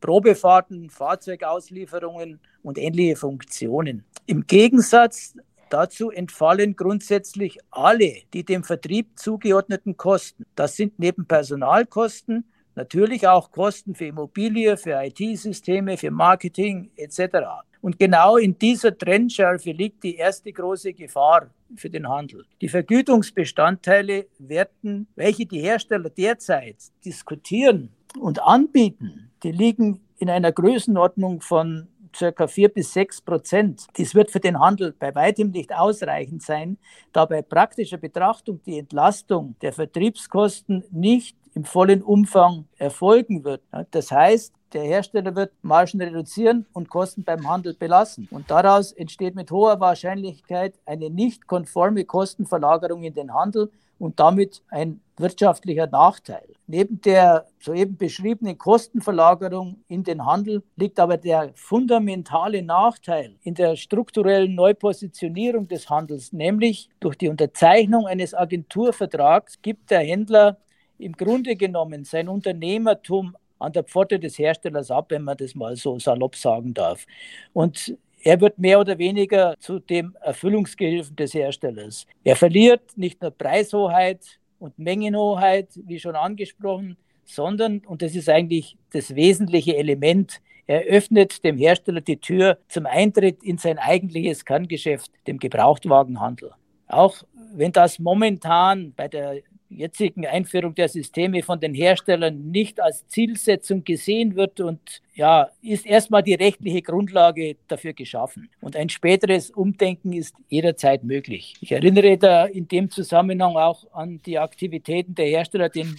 Probefahrten, 0.00 0.90
Fahrzeugauslieferungen 0.90 2.40
und 2.62 2.78
ähnliche 2.78 3.16
Funktionen. 3.16 4.04
Im 4.26 4.46
Gegensatz 4.46 5.34
Dazu 5.68 6.10
entfallen 6.10 6.76
grundsätzlich 6.76 7.58
alle 7.72 8.22
die 8.32 8.44
dem 8.44 8.62
Vertrieb 8.62 9.18
zugeordneten 9.18 9.96
Kosten. 9.96 10.46
Das 10.54 10.76
sind 10.76 10.98
neben 10.98 11.26
Personalkosten 11.26 12.44
natürlich 12.76 13.26
auch 13.26 13.50
Kosten 13.50 13.94
für 13.94 14.06
Immobilie, 14.06 14.76
für 14.76 15.02
IT-Systeme, 15.02 15.96
für 15.96 16.10
Marketing 16.10 16.90
etc. 16.96 17.38
Und 17.80 17.98
genau 17.98 18.36
in 18.36 18.58
dieser 18.58 18.96
Trendschärfe 18.96 19.72
liegt 19.72 20.04
die 20.04 20.16
erste 20.16 20.52
große 20.52 20.92
Gefahr 20.92 21.50
für 21.74 21.90
den 21.90 22.08
Handel. 22.08 22.44
Die 22.60 22.68
Vergütungsbestandteile 22.68 24.26
werden, 24.38 25.08
welche 25.16 25.46
die 25.46 25.60
Hersteller 25.60 26.10
derzeit 26.10 26.76
diskutieren 27.04 27.90
und 28.20 28.42
anbieten, 28.42 29.30
die 29.42 29.52
liegen 29.52 30.00
in 30.18 30.30
einer 30.30 30.52
Größenordnung 30.52 31.40
von 31.40 31.88
circa 32.16 32.46
vier 32.46 32.68
bis 32.68 32.92
sechs 32.92 33.20
Prozent. 33.20 33.86
Dies 33.96 34.14
wird 34.14 34.30
für 34.30 34.40
den 34.40 34.58
Handel 34.58 34.94
bei 34.98 35.14
weitem 35.14 35.50
nicht 35.50 35.74
ausreichend 35.74 36.42
sein, 36.42 36.78
da 37.12 37.24
bei 37.24 37.42
praktischer 37.42 37.98
Betrachtung 37.98 38.60
die 38.64 38.78
Entlastung 38.78 39.56
der 39.60 39.72
Vertriebskosten 39.72 40.84
nicht 40.90 41.36
im 41.54 41.64
vollen 41.64 42.02
Umfang 42.02 42.66
erfolgen 42.76 43.44
wird. 43.44 43.62
Das 43.90 44.10
heißt, 44.10 44.52
der 44.76 44.84
Hersteller 44.84 45.34
wird 45.34 45.52
Margen 45.62 46.02
reduzieren 46.02 46.66
und 46.74 46.90
Kosten 46.90 47.24
beim 47.24 47.48
Handel 47.48 47.72
belassen. 47.72 48.28
Und 48.30 48.50
daraus 48.50 48.92
entsteht 48.92 49.34
mit 49.34 49.50
hoher 49.50 49.80
Wahrscheinlichkeit 49.80 50.74
eine 50.84 51.08
nicht 51.08 51.46
konforme 51.46 52.04
Kostenverlagerung 52.04 53.02
in 53.02 53.14
den 53.14 53.32
Handel 53.32 53.70
und 53.98 54.20
damit 54.20 54.62
ein 54.68 55.00
wirtschaftlicher 55.16 55.86
Nachteil. 55.86 56.46
Neben 56.66 57.00
der 57.00 57.46
soeben 57.58 57.96
beschriebenen 57.96 58.58
Kostenverlagerung 58.58 59.82
in 59.88 60.04
den 60.04 60.26
Handel 60.26 60.62
liegt 60.76 61.00
aber 61.00 61.16
der 61.16 61.52
fundamentale 61.54 62.62
Nachteil 62.62 63.36
in 63.42 63.54
der 63.54 63.76
strukturellen 63.76 64.54
Neupositionierung 64.54 65.68
des 65.68 65.88
Handels, 65.88 66.34
nämlich 66.34 66.90
durch 67.00 67.16
die 67.16 67.30
Unterzeichnung 67.30 68.06
eines 68.06 68.34
Agenturvertrags 68.34 69.62
gibt 69.62 69.90
der 69.90 70.00
Händler 70.00 70.58
im 70.98 71.12
Grunde 71.12 71.56
genommen 71.56 72.04
sein 72.04 72.28
Unternehmertum 72.28 73.36
an 73.58 73.72
der 73.72 73.84
Pforte 73.84 74.18
des 74.18 74.38
Herstellers 74.38 74.90
ab, 74.90 75.06
wenn 75.10 75.22
man 75.22 75.36
das 75.36 75.54
mal 75.54 75.76
so 75.76 75.98
salopp 75.98 76.36
sagen 76.36 76.74
darf. 76.74 77.06
Und 77.52 77.96
er 78.22 78.40
wird 78.40 78.58
mehr 78.58 78.80
oder 78.80 78.98
weniger 78.98 79.54
zu 79.58 79.78
dem 79.78 80.16
Erfüllungsgehilfen 80.20 81.14
des 81.16 81.34
Herstellers. 81.34 82.06
Er 82.24 82.36
verliert 82.36 82.96
nicht 82.96 83.22
nur 83.22 83.30
Preishoheit 83.30 84.40
und 84.58 84.78
Mengenhoheit, 84.78 85.68
wie 85.86 86.00
schon 86.00 86.16
angesprochen, 86.16 86.96
sondern, 87.24 87.78
und 87.86 88.02
das 88.02 88.14
ist 88.14 88.28
eigentlich 88.28 88.76
das 88.92 89.14
wesentliche 89.14 89.76
Element, 89.76 90.40
er 90.66 90.82
öffnet 90.82 91.44
dem 91.44 91.58
Hersteller 91.58 92.00
die 92.00 92.16
Tür 92.16 92.58
zum 92.68 92.86
Eintritt 92.86 93.42
in 93.44 93.58
sein 93.58 93.78
eigentliches 93.78 94.44
Kerngeschäft, 94.44 95.12
dem 95.28 95.38
Gebrauchtwagenhandel. 95.38 96.50
Auch 96.88 97.22
wenn 97.54 97.70
das 97.70 98.00
momentan 98.00 98.92
bei 98.96 99.06
der 99.06 99.42
jetzigen 99.68 100.26
Einführung 100.26 100.74
der 100.74 100.88
Systeme 100.88 101.42
von 101.42 101.60
den 101.60 101.74
Herstellern 101.74 102.50
nicht 102.50 102.80
als 102.80 103.06
Zielsetzung 103.08 103.84
gesehen 103.84 104.36
wird 104.36 104.60
und 104.60 105.02
ja, 105.14 105.50
ist 105.62 105.86
erstmal 105.86 106.22
die 106.22 106.34
rechtliche 106.34 106.82
Grundlage 106.82 107.56
dafür 107.68 107.92
geschaffen. 107.92 108.50
Und 108.60 108.76
ein 108.76 108.88
späteres 108.88 109.50
Umdenken 109.50 110.12
ist 110.12 110.34
jederzeit 110.48 111.04
möglich. 111.04 111.54
Ich 111.60 111.72
erinnere 111.72 112.16
da 112.18 112.46
in 112.46 112.68
dem 112.68 112.90
Zusammenhang 112.90 113.56
auch 113.56 113.84
an 113.92 114.20
die 114.24 114.38
Aktivitäten 114.38 115.14
der 115.14 115.26
Hersteller, 115.26 115.68
den 115.68 115.96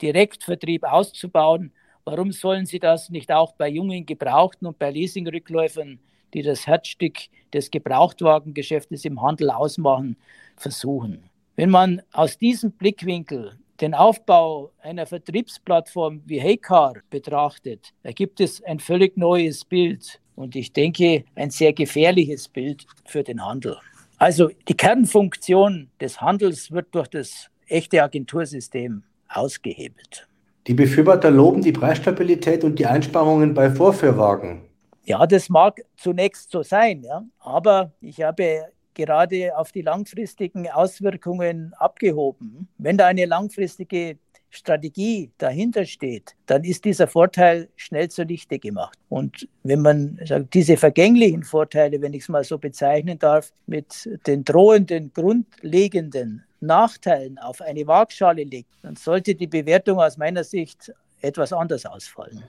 Direktvertrieb 0.00 0.84
auszubauen. 0.84 1.72
Warum 2.04 2.32
sollen 2.32 2.66
sie 2.66 2.78
das 2.78 3.10
nicht 3.10 3.30
auch 3.30 3.52
bei 3.52 3.68
jungen 3.68 4.06
Gebrauchten 4.06 4.66
und 4.66 4.78
bei 4.78 4.90
Leasingrückläufern, 4.90 6.00
die 6.34 6.42
das 6.42 6.66
Herzstück 6.66 7.18
des 7.52 7.70
Gebrauchtwagengeschäftes 7.70 9.04
im 9.04 9.22
Handel 9.22 9.50
ausmachen, 9.50 10.16
versuchen? 10.56 11.31
Wenn 11.54 11.68
man 11.68 12.00
aus 12.12 12.38
diesem 12.38 12.72
Blickwinkel 12.72 13.58
den 13.80 13.92
Aufbau 13.94 14.70
einer 14.80 15.04
Vertriebsplattform 15.04 16.22
wie 16.24 16.40
Heycar 16.40 16.94
betrachtet, 17.10 17.92
ergibt 18.02 18.40
es 18.40 18.62
ein 18.64 18.78
völlig 18.78 19.18
neues 19.18 19.64
Bild 19.64 20.18
und 20.34 20.56
ich 20.56 20.72
denke 20.72 21.24
ein 21.34 21.50
sehr 21.50 21.74
gefährliches 21.74 22.48
Bild 22.48 22.86
für 23.04 23.22
den 23.22 23.44
Handel. 23.44 23.76
Also 24.16 24.50
die 24.66 24.74
Kernfunktion 24.74 25.90
des 26.00 26.22
Handels 26.22 26.70
wird 26.70 26.94
durch 26.94 27.08
das 27.08 27.50
echte 27.66 28.02
Agentursystem 28.02 29.02
ausgehebelt. 29.28 30.26
Die 30.66 30.74
Befürworter 30.74 31.30
loben 31.30 31.60
die 31.60 31.72
Preisstabilität 31.72 32.64
und 32.64 32.78
die 32.78 32.86
Einsparungen 32.86 33.52
bei 33.52 33.70
Vorführwagen. 33.70 34.62
Ja, 35.04 35.26
das 35.26 35.50
mag 35.50 35.82
zunächst 35.96 36.50
so 36.50 36.62
sein, 36.62 37.02
ja. 37.02 37.24
aber 37.40 37.92
ich 38.00 38.22
habe 38.22 38.68
gerade 38.94 39.56
auf 39.56 39.72
die 39.72 39.82
langfristigen 39.82 40.68
Auswirkungen 40.70 41.74
abgehoben. 41.78 42.68
Wenn 42.78 42.96
da 42.96 43.06
eine 43.06 43.26
langfristige 43.26 44.18
Strategie 44.50 45.30
dahinter 45.38 45.86
steht, 45.86 46.36
dann 46.46 46.62
ist 46.62 46.84
dieser 46.84 47.06
Vorteil 47.06 47.70
schnell 47.76 48.10
zunichte 48.10 48.58
gemacht. 48.58 48.98
Und 49.08 49.48
wenn 49.62 49.80
man 49.80 50.20
sagt, 50.24 50.52
diese 50.52 50.76
vergänglichen 50.76 51.42
Vorteile, 51.42 52.02
wenn 52.02 52.12
ich 52.12 52.22
es 52.22 52.28
mal 52.28 52.44
so 52.44 52.58
bezeichnen 52.58 53.18
darf, 53.18 53.52
mit 53.66 54.08
den 54.26 54.44
drohenden 54.44 55.12
grundlegenden 55.14 56.44
Nachteilen 56.60 57.38
auf 57.38 57.62
eine 57.62 57.86
Waagschale 57.86 58.44
legt, 58.44 58.70
dann 58.82 58.96
sollte 58.96 59.34
die 59.34 59.46
Bewertung 59.46 59.98
aus 59.98 60.18
meiner 60.18 60.44
Sicht 60.44 60.92
etwas 61.22 61.52
anders 61.52 61.86
ausfallen. 61.86 62.44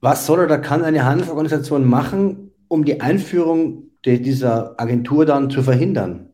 Was 0.00 0.26
soll 0.26 0.40
oder 0.40 0.58
kann 0.58 0.84
eine 0.84 1.04
Handelsorganisation 1.04 1.84
machen, 1.84 2.52
um 2.68 2.84
die 2.84 3.00
Einführung 3.00 3.84
dieser 4.04 4.78
Agentur 4.80 5.26
dann 5.26 5.50
zu 5.50 5.62
verhindern? 5.62 6.28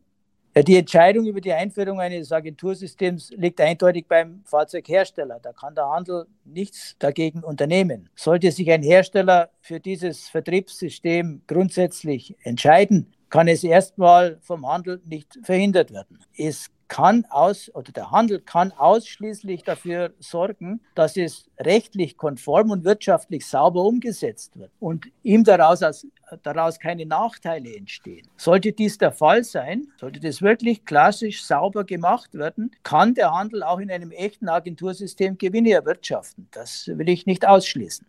Ja, 0.57 0.63
die 0.63 0.77
Entscheidung 0.77 1.25
über 1.25 1.41
die 1.41 1.51
Einführung 1.51 1.99
eines 1.99 2.31
Agentursystems 2.31 3.31
liegt 3.35 3.59
eindeutig 3.59 4.05
beim 4.07 4.41
Fahrzeughersteller. 4.45 5.39
Da 5.43 5.51
kann 5.51 5.75
der 5.75 5.89
Handel 5.89 6.27
nichts 6.45 6.95
dagegen 6.97 7.43
unternehmen. 7.43 8.09
Sollte 8.15 8.49
sich 8.51 8.71
ein 8.71 8.81
Hersteller 8.81 9.49
für 9.59 9.81
dieses 9.81 10.29
Vertriebssystem 10.29 11.41
grundsätzlich 11.45 12.37
entscheiden, 12.43 13.11
kann 13.29 13.49
es 13.49 13.65
erstmal 13.65 14.37
vom 14.39 14.65
Handel 14.65 15.01
nicht 15.03 15.37
verhindert 15.43 15.91
werden. 15.91 16.19
Es 16.37 16.67
kann 16.87 17.25
aus 17.29 17.73
oder 17.73 17.91
der 17.91 18.11
Handel 18.11 18.39
kann 18.39 18.71
ausschließlich 18.71 19.63
dafür 19.63 20.13
sorgen, 20.19 20.81
dass 20.93 21.17
es 21.17 21.49
rechtlich 21.59 22.17
konform 22.17 22.71
und 22.71 22.85
wirtschaftlich 22.85 23.45
sauber 23.45 23.83
umgesetzt 23.83 24.57
wird 24.57 24.71
und 24.79 25.07
ihm 25.23 25.43
daraus, 25.43 25.81
als, 25.81 26.07
daraus 26.43 26.79
keine 26.79 27.05
Nachteile 27.05 27.75
entstehen. 27.75 28.27
Sollte 28.37 28.71
dies 28.71 28.97
der 28.97 29.11
Fall 29.11 29.43
sein, 29.43 29.87
sollte 29.99 30.19
das 30.19 30.41
wirklich 30.41 30.85
klassisch 30.85 31.43
sauber 31.43 31.83
gemacht 31.83 32.33
werden, 32.33 32.71
kann 32.83 33.15
der 33.15 33.33
Handel 33.33 33.63
auch 33.63 33.79
in 33.79 33.91
einem 33.91 34.11
echten 34.11 34.49
Agentursystem 34.49 35.37
Gewinne 35.37 35.71
erwirtschaften. 35.71 36.47
Das 36.51 36.87
will 36.87 37.09
ich 37.09 37.25
nicht 37.25 37.47
ausschließen. 37.47 38.05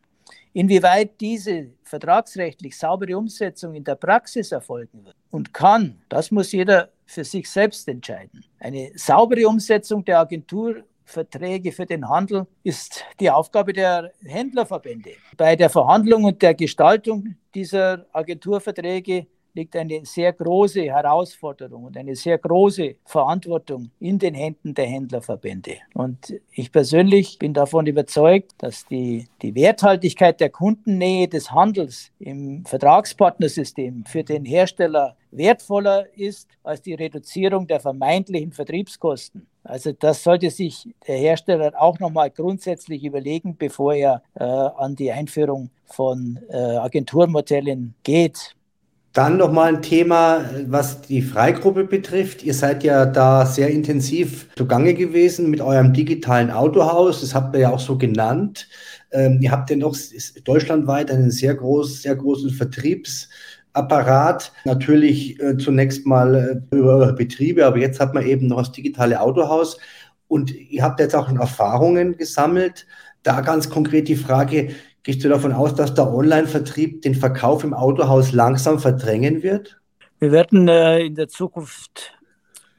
Inwieweit 0.52 1.20
diese 1.20 1.70
vertragsrechtlich 1.82 2.78
saubere 2.78 3.18
Umsetzung 3.18 3.74
in 3.74 3.84
der 3.84 3.94
Praxis 3.94 4.52
erfolgen 4.52 5.04
wird 5.04 5.14
und 5.30 5.52
kann, 5.52 6.00
das 6.08 6.30
muss 6.30 6.52
jeder 6.52 6.88
für 7.06 7.24
sich 7.24 7.48
selbst 7.48 7.88
entscheiden. 7.88 8.44
Eine 8.58 8.90
saubere 8.96 9.48
Umsetzung 9.48 10.04
der 10.04 10.20
Agenturverträge 10.20 11.72
für 11.72 11.86
den 11.86 12.08
Handel 12.08 12.46
ist 12.62 13.04
die 13.20 13.30
Aufgabe 13.30 13.72
der 13.72 14.12
Händlerverbände. 14.24 15.12
Bei 15.36 15.56
der 15.56 15.70
Verhandlung 15.70 16.24
und 16.24 16.42
der 16.42 16.54
Gestaltung 16.54 17.36
dieser 17.54 18.06
Agenturverträge 18.12 19.26
liegt 19.56 19.74
eine 19.74 20.04
sehr 20.04 20.32
große 20.32 20.82
Herausforderung 20.82 21.84
und 21.84 21.96
eine 21.96 22.14
sehr 22.14 22.38
große 22.38 22.96
Verantwortung 23.04 23.90
in 23.98 24.18
den 24.18 24.34
Händen 24.34 24.74
der 24.74 24.86
Händlerverbände. 24.86 25.78
Und 25.94 26.34
ich 26.52 26.70
persönlich 26.70 27.38
bin 27.38 27.54
davon 27.54 27.86
überzeugt, 27.86 28.52
dass 28.58 28.86
die, 28.86 29.26
die 29.42 29.54
Werthaltigkeit 29.54 30.38
der 30.40 30.50
Kundennähe 30.50 31.26
des 31.26 31.50
Handels 31.50 32.12
im 32.18 32.64
Vertragspartnersystem 32.66 34.04
für 34.04 34.22
den 34.22 34.44
Hersteller 34.44 35.16
wertvoller 35.30 36.06
ist 36.16 36.48
als 36.62 36.82
die 36.82 36.94
Reduzierung 36.94 37.66
der 37.66 37.80
vermeintlichen 37.80 38.52
Vertriebskosten. 38.52 39.46
Also 39.64 39.92
das 39.92 40.22
sollte 40.22 40.50
sich 40.50 40.88
der 41.06 41.16
Hersteller 41.16 41.72
auch 41.76 41.98
nochmal 41.98 42.30
grundsätzlich 42.30 43.04
überlegen, 43.04 43.56
bevor 43.56 43.94
er 43.94 44.22
äh, 44.34 44.44
an 44.44 44.94
die 44.94 45.10
Einführung 45.10 45.70
von 45.84 46.38
äh, 46.48 46.56
Agenturmodellen 46.56 47.94
geht. 48.02 48.54
Dann 49.16 49.38
nochmal 49.38 49.68
ein 49.68 49.80
Thema, 49.80 50.44
was 50.66 51.00
die 51.00 51.22
Freigruppe 51.22 51.84
betrifft. 51.84 52.42
Ihr 52.42 52.52
seid 52.52 52.84
ja 52.84 53.06
da 53.06 53.46
sehr 53.46 53.70
intensiv 53.70 54.46
zugange 54.56 54.92
gewesen 54.92 55.48
mit 55.48 55.62
eurem 55.62 55.94
digitalen 55.94 56.50
Autohaus. 56.50 57.22
Das 57.22 57.34
habt 57.34 57.54
ihr 57.54 57.60
ja 57.60 57.70
auch 57.70 57.80
so 57.80 57.96
genannt. 57.96 58.68
Ähm, 59.12 59.38
ihr 59.40 59.52
habt 59.52 59.70
ja 59.70 59.76
noch 59.76 59.96
deutschlandweit 60.44 61.10
einen 61.10 61.30
sehr, 61.30 61.54
groß, 61.54 62.02
sehr 62.02 62.14
großen 62.14 62.50
Vertriebsapparat. 62.50 64.52
Natürlich 64.66 65.40
äh, 65.40 65.56
zunächst 65.56 66.04
mal 66.04 66.62
äh, 66.70 66.76
über 66.76 66.96
eure 66.96 67.14
Betriebe, 67.14 67.64
aber 67.64 67.78
jetzt 67.78 68.00
hat 68.00 68.12
man 68.12 68.26
eben 68.26 68.48
noch 68.48 68.58
das 68.58 68.72
digitale 68.72 69.18
Autohaus. 69.18 69.78
Und 70.28 70.54
ihr 70.54 70.82
habt 70.82 71.00
jetzt 71.00 71.16
auch 71.16 71.34
Erfahrungen 71.34 72.18
gesammelt. 72.18 72.86
Da 73.22 73.40
ganz 73.40 73.70
konkret 73.70 74.08
die 74.08 74.16
Frage, 74.16 74.72
Gehst 75.06 75.22
du 75.22 75.28
davon 75.28 75.52
aus, 75.52 75.72
dass 75.72 75.94
der 75.94 76.12
Online-Vertrieb 76.12 77.02
den 77.02 77.14
Verkauf 77.14 77.62
im 77.62 77.74
Autohaus 77.74 78.32
langsam 78.32 78.80
verdrängen 78.80 79.44
wird? 79.44 79.80
Wir 80.18 80.32
werden 80.32 80.66
äh, 80.66 80.98
in 80.98 81.14
der 81.14 81.28
Zukunft 81.28 82.12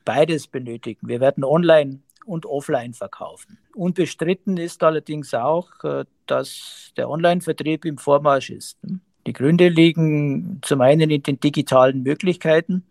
beides 0.04 0.48
benötigen. 0.48 1.08
Wir 1.08 1.22
werden 1.22 1.46
online 1.46 2.02
und 2.26 2.46
offline 2.46 2.94
verkaufen. 2.94 3.58
Unbestritten 3.74 4.58
ist 4.58 4.84
allerdings 4.84 5.34
auch, 5.34 5.70
äh, 5.86 6.04
dass 6.26 6.92
der 6.98 7.10
Online-Vertrieb 7.10 7.86
im 7.86 7.98
Vormarsch 7.98 8.50
ist. 8.50 8.78
Die 9.26 9.32
Gründe 9.32 9.70
liegen 9.70 10.60
zum 10.64 10.82
einen 10.82 11.10
in 11.10 11.24
den 11.24 11.40
digitalen 11.40 12.04
Möglichkeiten, 12.04 12.84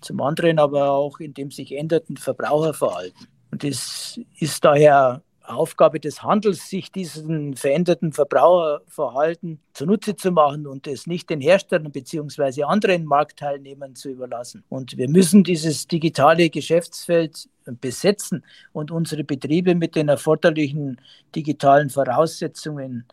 zum 0.00 0.20
anderen 0.20 0.58
aber 0.58 0.90
auch 0.90 1.20
in 1.20 1.32
dem 1.32 1.52
sich 1.52 1.78
ändernden 1.78 2.16
Verbraucherverhalten. 2.16 3.28
Und 3.52 3.62
es 3.62 4.18
ist 4.40 4.64
daher 4.64 5.22
Aufgabe 5.52 6.00
des 6.00 6.22
Handels, 6.22 6.68
sich 6.68 6.92
diesen 6.92 7.54
veränderten 7.54 8.12
Verbraucherverhalten 8.12 9.60
zunutze 9.72 10.16
zu 10.16 10.30
machen 10.30 10.66
und 10.66 10.86
es 10.86 11.06
nicht 11.06 11.30
den 11.30 11.40
Herstellern 11.40 11.92
bzw. 11.92 12.64
anderen 12.64 13.04
Marktteilnehmern 13.04 13.94
zu 13.94 14.10
überlassen. 14.10 14.64
Und 14.68 14.96
wir 14.96 15.08
müssen 15.08 15.44
dieses 15.44 15.86
digitale 15.86 16.50
Geschäftsfeld 16.50 17.48
besetzen 17.80 18.44
und 18.72 18.90
unsere 18.90 19.24
Betriebe 19.24 19.74
mit 19.74 19.96
den 19.96 20.08
erforderlichen 20.08 21.00
digitalen 21.34 21.90
Voraussetzungen 21.90 23.04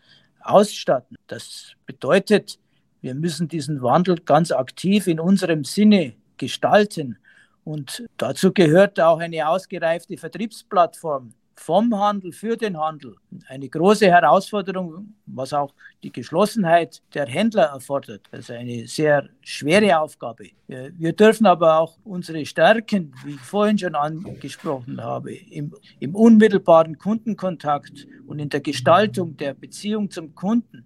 ausstatten. 0.41 1.17
Das 1.27 1.73
bedeutet, 1.85 2.59
wir 3.01 3.13
müssen 3.15 3.47
diesen 3.47 3.81
Wandel 3.81 4.17
ganz 4.17 4.51
aktiv 4.51 5.07
in 5.07 5.19
unserem 5.19 5.63
Sinne 5.63 6.13
gestalten. 6.37 7.17
Und 7.63 8.05
dazu 8.17 8.53
gehört 8.53 8.99
auch 8.99 9.19
eine 9.19 9.47
ausgereifte 9.47 10.17
Vertriebsplattform, 10.17 11.33
vom 11.59 11.97
Handel 11.99 12.31
für 12.31 12.55
den 12.55 12.77
Handel. 12.77 13.15
Eine 13.47 13.67
große 13.67 14.05
Herausforderung, 14.07 15.15
was 15.25 15.53
auch 15.53 15.73
die 16.03 16.11
Geschlossenheit 16.11 17.01
der 17.13 17.25
Händler 17.25 17.63
erfordert. 17.63 18.21
Also 18.31 18.53
eine 18.53 18.87
sehr 18.87 19.27
schwere 19.41 19.99
Aufgabe. 19.99 20.49
Wir 20.67 21.13
dürfen 21.13 21.45
aber 21.45 21.79
auch 21.79 21.97
unsere 22.03 22.45
Stärken, 22.45 23.13
wie 23.25 23.31
ich 23.31 23.41
vorhin 23.41 23.77
schon 23.77 23.95
angesprochen 23.95 25.01
habe, 25.03 25.33
im, 25.33 25.73
im 25.99 26.15
unmittelbaren 26.15 26.97
Kundenkontakt 26.97 28.07
und 28.27 28.39
in 28.39 28.49
der 28.49 28.61
Gestaltung 28.61 29.35
der 29.37 29.53
Beziehung 29.53 30.09
zum 30.11 30.35
Kunden 30.35 30.85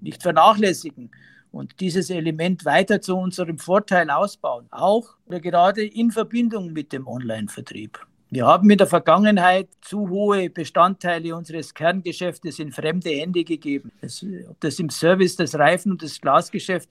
nicht 0.00 0.22
vernachlässigen 0.22 1.10
und 1.50 1.80
dieses 1.80 2.10
Element 2.10 2.64
weiter 2.64 3.00
zu 3.00 3.16
unserem 3.16 3.58
Vorteil 3.58 4.10
ausbauen, 4.10 4.66
auch 4.70 5.16
oder 5.26 5.40
gerade 5.40 5.84
in 5.84 6.10
Verbindung 6.10 6.72
mit 6.72 6.92
dem 6.92 7.06
Online-Vertrieb. 7.06 7.98
Wir 8.32 8.46
haben 8.46 8.70
in 8.70 8.78
der 8.78 8.86
Vergangenheit 8.86 9.68
zu 9.80 10.08
hohe 10.08 10.50
Bestandteile 10.50 11.34
unseres 11.34 11.74
Kerngeschäftes 11.74 12.60
in 12.60 12.70
fremde 12.70 13.10
Hände 13.10 13.42
gegeben. 13.42 13.90
Das, 14.00 14.24
ob 14.48 14.60
das 14.60 14.78
im 14.78 14.88
Service 14.88 15.34
des 15.34 15.58
Reifen- 15.58 15.90
und 15.90 16.02
des 16.02 16.20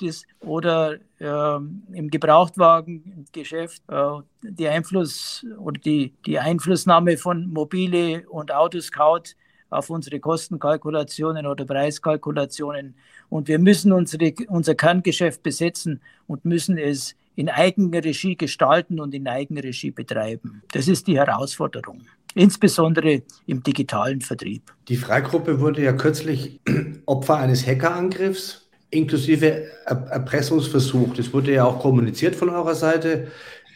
ist 0.02 0.26
oder 0.42 0.96
äh, 1.18 1.56
im 1.94 2.10
Gebrauchtwagengeschäft, 2.10 3.82
äh, 3.88 4.22
die 4.42 4.68
Einfluss 4.68 5.46
oder 5.58 5.80
die, 5.80 6.14
die 6.26 6.38
Einflussnahme 6.38 7.16
von 7.16 7.48
Mobile 7.48 8.28
und 8.28 8.54
Autoscout 8.54 9.36
auf 9.70 9.90
unsere 9.90 10.20
Kostenkalkulationen 10.20 11.46
oder 11.46 11.64
Preiskalkulationen. 11.64 12.96
Und 13.30 13.48
wir 13.48 13.60
müssen 13.60 13.94
unsere, 13.94 14.34
unser 14.50 14.76
Kerngeschäft 14.76 15.42
besetzen 15.42 16.02
und 16.28 16.44
müssen 16.44 16.78
es 16.78 17.16
in 17.36 17.50
Eigenregie 17.50 18.36
gestalten 18.36 19.00
und 19.00 19.14
in 19.14 19.28
Eigenregie 19.28 19.92
betreiben. 19.92 20.62
Das 20.72 20.88
ist 20.88 21.08
die 21.08 21.18
Herausforderung, 21.18 22.02
insbesondere 22.36 23.24
im 23.46 23.64
digitalen 23.64 24.22
Vertrieb. 24.22 24.64
Die 24.88 24.98
Freigruppe 24.98 25.60
wurde 25.60 25.84
ja 25.84 25.94
kürzlich 25.94 26.60
Opfer 27.06 27.38
eines 27.38 27.66
Hackerangriffs 27.66 28.70
inklusive 28.92 29.68
Erpressungsversuch. 29.86 31.14
Das 31.14 31.34
wurde 31.34 31.54
ja 31.54 31.66
auch 31.66 31.80
kommuniziert 31.80 32.36
von 32.36 32.50
eurer 32.50 32.76
Seite. 32.76 33.28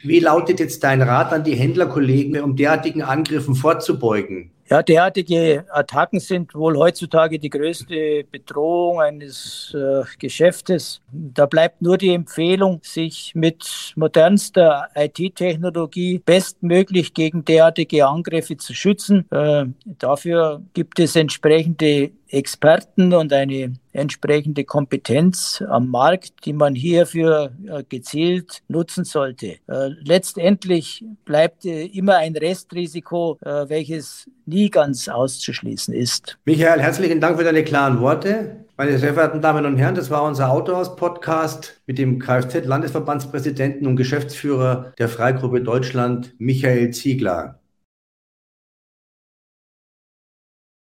Wie 0.03 0.19
lautet 0.19 0.59
jetzt 0.59 0.83
dein 0.83 1.01
Rat 1.01 1.31
an 1.31 1.43
die 1.43 1.55
Händlerkollegen, 1.55 2.41
um 2.41 2.55
derartigen 2.55 3.01
Angriffen 3.03 3.55
vorzubeugen? 3.55 4.51
Ja, 4.69 4.81
derartige 4.81 5.65
Attacken 5.69 6.19
sind 6.19 6.55
wohl 6.55 6.77
heutzutage 6.77 7.37
die 7.37 7.49
größte 7.49 8.23
Bedrohung 8.31 9.01
eines 9.01 9.75
äh, 9.75 10.03
Geschäftes. 10.17 11.01
Da 11.11 11.45
bleibt 11.45 11.81
nur 11.81 11.97
die 11.97 12.13
Empfehlung, 12.13 12.79
sich 12.81 13.33
mit 13.35 13.93
modernster 13.95 14.87
IT-Technologie 14.95 16.19
bestmöglich 16.25 17.13
gegen 17.13 17.43
derartige 17.43 18.07
Angriffe 18.07 18.55
zu 18.55 18.73
schützen. 18.73 19.29
Äh, 19.31 19.65
dafür 19.85 20.61
gibt 20.73 20.97
es 20.99 21.17
entsprechende 21.17 22.11
Experten 22.33 23.13
und 23.13 23.31
eine 23.31 23.73
entsprechende 23.91 24.63
Kompetenz 24.63 25.63
am 25.69 25.89
Markt, 25.89 26.45
die 26.45 26.53
man 26.53 26.73
hierfür 26.73 27.51
äh, 27.67 27.83
gezielt 27.87 28.63
nutzen 28.67 29.03
sollte. 29.03 29.57
Äh, 29.67 29.89
letztendlich 30.03 31.05
bleibt 31.25 31.65
äh, 31.65 31.85
immer 31.85 32.17
ein 32.17 32.35
Restrisiko, 32.35 33.37
welches 33.41 34.29
nie 34.45 34.69
ganz 34.69 35.07
auszuschließen 35.07 35.93
ist. 35.93 36.37
Michael, 36.45 36.81
herzlichen 36.81 37.21
Dank 37.21 37.37
für 37.37 37.43
deine 37.43 37.63
klaren 37.63 37.99
Worte. 37.99 38.65
Meine 38.77 38.97
sehr 38.97 39.13
verehrten 39.13 39.41
Damen 39.41 39.65
und 39.65 39.77
Herren, 39.77 39.95
das 39.95 40.09
war 40.09 40.23
unser 40.23 40.49
Autohaus-Podcast 40.49 41.81
mit 41.85 41.99
dem 41.99 42.19
Kfz-Landesverbandspräsidenten 42.19 43.85
und 43.85 43.95
Geschäftsführer 43.95 44.93
der 44.97 45.09
Freigruppe 45.09 45.61
Deutschland, 45.61 46.33
Michael 46.39 46.89
Ziegler. 46.91 47.59